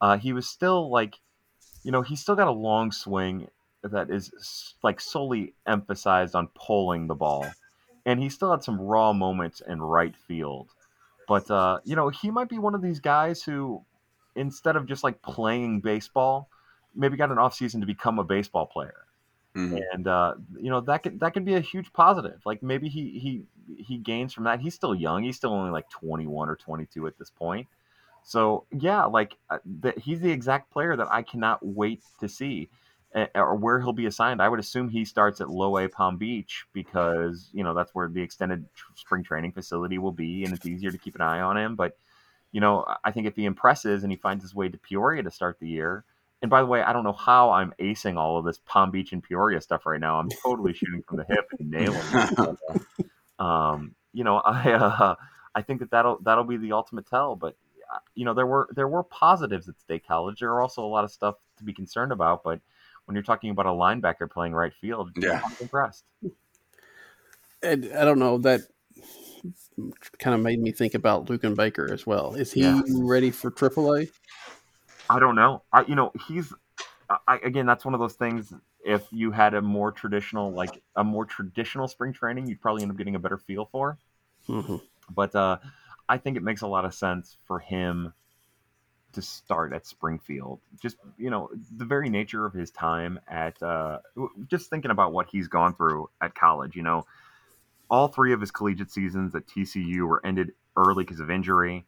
[0.00, 1.16] Uh, he was still like,
[1.82, 3.48] you know, he still got a long swing
[3.82, 7.46] that is like solely emphasized on pulling the ball
[8.06, 10.70] and he still had some raw moments in right field.
[11.28, 13.84] But uh, you know, he might be one of these guys who,
[14.36, 16.48] instead of just like playing baseball,
[16.94, 19.06] maybe got an off season to become a baseball player.
[19.56, 19.78] Mm-hmm.
[19.92, 22.40] And uh, you know that could that could be a huge positive.
[22.46, 23.42] Like maybe he he
[23.82, 24.60] he gains from that.
[24.60, 25.24] He's still young.
[25.24, 27.66] He's still only like 21 or 22 at this point.
[28.22, 32.68] So yeah, like uh, the, he's the exact player that I cannot wait to see
[33.34, 34.42] or where he'll be assigned.
[34.42, 38.08] I would assume he starts at Low A Palm Beach because you know that's where
[38.08, 41.56] the extended spring training facility will be, and it's easier to keep an eye on
[41.56, 41.76] him.
[41.76, 41.96] But
[42.52, 45.30] you know, I think if he impresses and he finds his way to Peoria to
[45.30, 46.04] start the year.
[46.42, 49.12] And by the way, I don't know how I'm acing all of this Palm Beach
[49.12, 50.20] and Peoria stuff right now.
[50.20, 53.06] I'm totally shooting from the hip and nailing it.
[53.38, 55.14] um, you know, I uh,
[55.54, 57.34] I think that that'll that'll be the ultimate tell.
[57.34, 57.56] But
[57.92, 60.40] uh, you know, there were there were positives at State College.
[60.40, 62.60] There are also a lot of stuff to be concerned about, but
[63.06, 66.04] when you're talking about a linebacker playing right field, yeah, I'm impressed.
[67.62, 68.62] And I don't know that
[70.18, 72.34] kind of made me think about Luken Baker as well.
[72.34, 72.80] Is he yeah.
[72.86, 74.10] ready for AAA?
[75.08, 75.62] I don't know.
[75.72, 76.52] I you know he's
[77.28, 78.52] I, again that's one of those things.
[78.84, 82.90] If you had a more traditional like a more traditional spring training, you'd probably end
[82.90, 83.98] up getting a better feel for.
[84.48, 84.76] Mm-hmm.
[85.14, 85.58] But uh,
[86.08, 88.12] I think it makes a lot of sense for him
[89.16, 90.60] to start at Springfield.
[90.80, 93.98] Just you know, the very nature of his time at uh,
[94.46, 96.76] just thinking about what he's gone through at college.
[96.76, 97.04] You know,
[97.90, 101.86] all three of his collegiate seasons at TCU were ended early because of injury,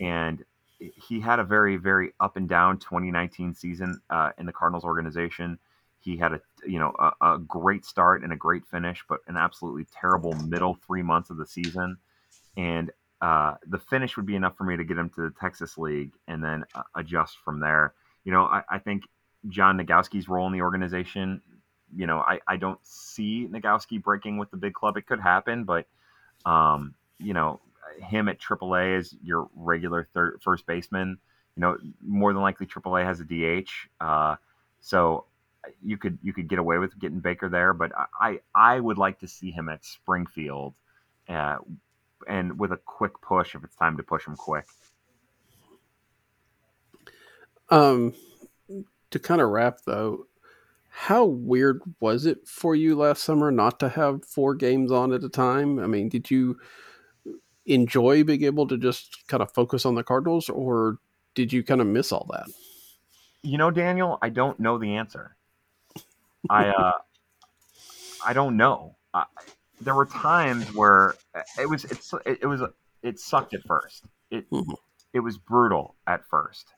[0.00, 0.42] and
[0.78, 5.58] he had a very very up and down 2019 season uh, in the Cardinals organization.
[6.00, 9.36] He had a you know a, a great start and a great finish, but an
[9.36, 11.98] absolutely terrible middle three months of the season.
[12.56, 12.90] And
[13.20, 16.12] uh, the finish would be enough for me to get him to the Texas League
[16.26, 17.94] and then uh, adjust from there.
[18.24, 19.04] You know, I, I, think
[19.48, 21.42] John Nogowski's role in the organization,
[21.94, 24.96] you know, I, I don't see Nogowski breaking with the big club.
[24.96, 25.86] It could happen, but,
[26.46, 27.60] um, you know,
[28.00, 31.18] him at AAA as your regular third, first baseman,
[31.56, 33.70] you know, more than likely AAA has a DH.
[34.00, 34.36] Uh,
[34.80, 35.26] so
[35.84, 39.18] you could you could get away with getting Baker there, but I I would like
[39.20, 40.74] to see him at Springfield
[41.28, 41.58] uh,
[42.28, 44.66] and with a quick push if it's time to push them quick.
[47.70, 48.14] Um,
[49.10, 50.26] to kind of wrap though,
[50.90, 55.24] how weird was it for you last summer not to have four games on at
[55.24, 55.78] a time?
[55.78, 56.58] I mean, did you
[57.66, 60.98] enjoy being able to just kind of focus on the Cardinals, or
[61.34, 62.48] did you kind of miss all that?
[63.42, 65.36] You know, Daniel, I don't know the answer.
[66.48, 66.92] I uh,
[68.24, 68.96] I don't know
[69.80, 71.14] there were times where
[71.58, 72.62] it was it's it, was
[73.02, 74.04] it sucked at first.
[74.30, 74.72] It mm-hmm.
[75.12, 76.68] it was brutal at first,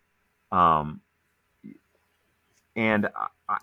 [0.50, 1.00] um,
[2.76, 3.08] and
[3.48, 3.58] I,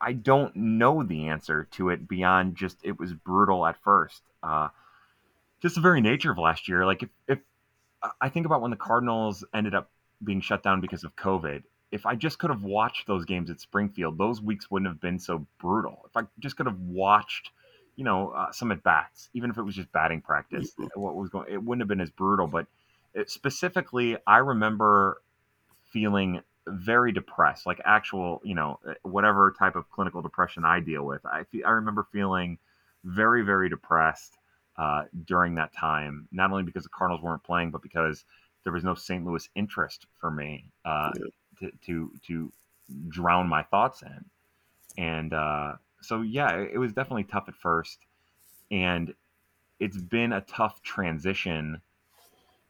[0.00, 4.22] I don't know the answer to it beyond just it was brutal at first.
[4.42, 4.68] Uh,
[5.62, 6.84] just the very nature of last year.
[6.84, 7.38] Like if, if
[8.20, 9.90] I think about when the Cardinals ended up
[10.22, 13.60] being shut down because of COVID, if I just could have watched those games at
[13.60, 16.02] Springfield, those weeks wouldn't have been so brutal.
[16.06, 17.50] If I just could have watched
[17.96, 21.00] you know, uh, some at bats, even if it was just batting practice, mm-hmm.
[21.00, 22.46] what was going, it wouldn't have been as brutal.
[22.46, 22.66] But
[23.14, 25.20] it, specifically, I remember
[25.92, 31.04] feeling very depressed, like actual, you know, uh, whatever type of clinical depression I deal
[31.04, 31.24] with.
[31.24, 32.58] I I remember feeling
[33.04, 34.38] very, very depressed
[34.76, 38.24] uh, during that time, not only because the Cardinals weren't playing, but because
[38.64, 39.24] there was no St.
[39.24, 41.10] Louis interest for me uh,
[41.60, 41.68] yeah.
[41.68, 42.52] to, to to
[43.08, 44.24] drown my thoughts in,
[44.96, 45.74] and uh,
[46.04, 47.98] so yeah, it was definitely tough at first,
[48.70, 49.14] and
[49.80, 51.80] it's been a tough transition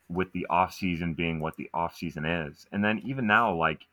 [0.09, 3.87] with the off season being what the off season is, and then even now, like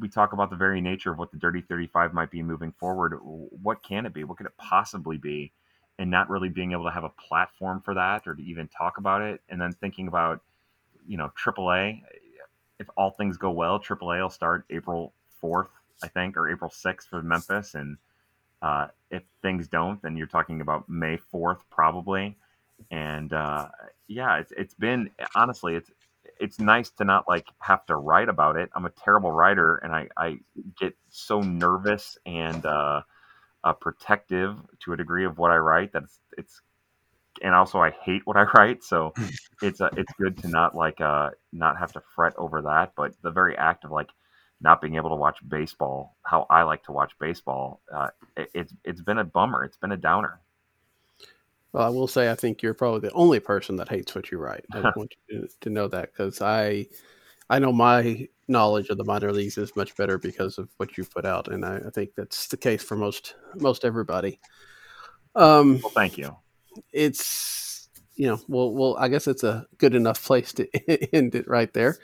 [0.00, 2.72] we talk about the very nature of what the Dirty Thirty Five might be moving
[2.72, 3.18] forward.
[3.22, 4.24] What can it be?
[4.24, 5.52] What could it possibly be?
[5.98, 8.98] and not really being able to have a platform for that or to even talk
[8.98, 9.40] about it.
[9.48, 10.40] And then thinking about,
[11.06, 12.02] you know, AAA.
[12.78, 15.12] If all things go well, AAA will start April
[15.42, 15.68] 4th,
[16.02, 17.74] I think, or April 6th for Memphis.
[17.74, 17.96] And
[18.62, 22.36] uh, if things don't, then you're talking about May 4th, probably.
[22.90, 23.68] And uh,
[24.08, 25.90] yeah, it's, it's been honestly, it's
[26.40, 28.70] it's nice to not like have to write about it.
[28.74, 30.38] I'm a terrible writer, and I, I
[30.80, 33.02] get so nervous and uh,
[33.64, 36.60] uh, protective to a degree of what I write that it's, it's
[37.42, 38.84] and also I hate what I write.
[38.84, 39.14] So
[39.62, 42.92] it's uh, it's good to not like uh, not have to fret over that.
[42.96, 44.10] But the very act of like
[44.62, 48.74] not being able to watch baseball, how I like to watch baseball, uh, it, it's
[48.84, 49.64] it's been a bummer.
[49.64, 50.40] It's been a downer.
[51.72, 54.38] Well, I will say I think you're probably the only person that hates what you
[54.38, 54.64] write.
[54.72, 56.86] I want you to, to know that because I
[57.50, 61.04] I know my knowledge of the minor leagues is much better because of what you
[61.04, 64.38] put out, and I, I think that's the case for most most everybody.
[65.34, 66.36] Um, well, thank you.
[66.92, 67.71] It's
[68.14, 71.72] you know, well, well, I guess it's a good enough place to end it right
[71.72, 71.98] there.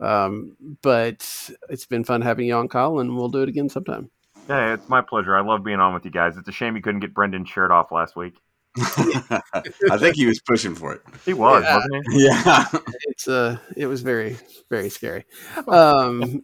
[0.00, 4.10] Um, but it's been fun having you on, Kyle, and we'll do it again sometime.
[4.48, 5.36] Yeah, it's my pleasure.
[5.36, 6.36] I love being on with you guys.
[6.36, 8.34] It's a shame you couldn't get Brendan's shirt off last week.
[8.76, 11.02] I think he was pushing for it.
[11.24, 11.76] He was, yeah.
[11.76, 12.24] wasn't he?
[12.24, 12.64] Yeah.
[13.06, 14.36] It's uh it was very,
[14.68, 15.24] very scary.
[15.68, 16.42] Um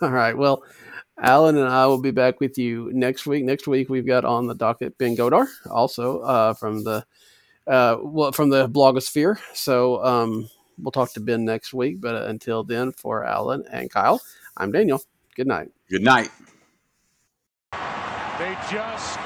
[0.00, 0.36] all right.
[0.36, 0.62] Well,
[1.20, 3.44] Allen and I will be back with you next week.
[3.44, 7.04] Next week we've got on the docket Ben Godar, also uh from the
[7.66, 9.38] uh well from the blogosphere.
[9.54, 10.48] So um
[10.78, 12.00] we'll talk to Ben next week.
[12.00, 14.20] But until then, for Allen and Kyle,
[14.56, 15.02] I'm Daniel.
[15.34, 15.70] Good night.
[15.90, 16.30] Good night.
[18.38, 19.25] They just won't go away.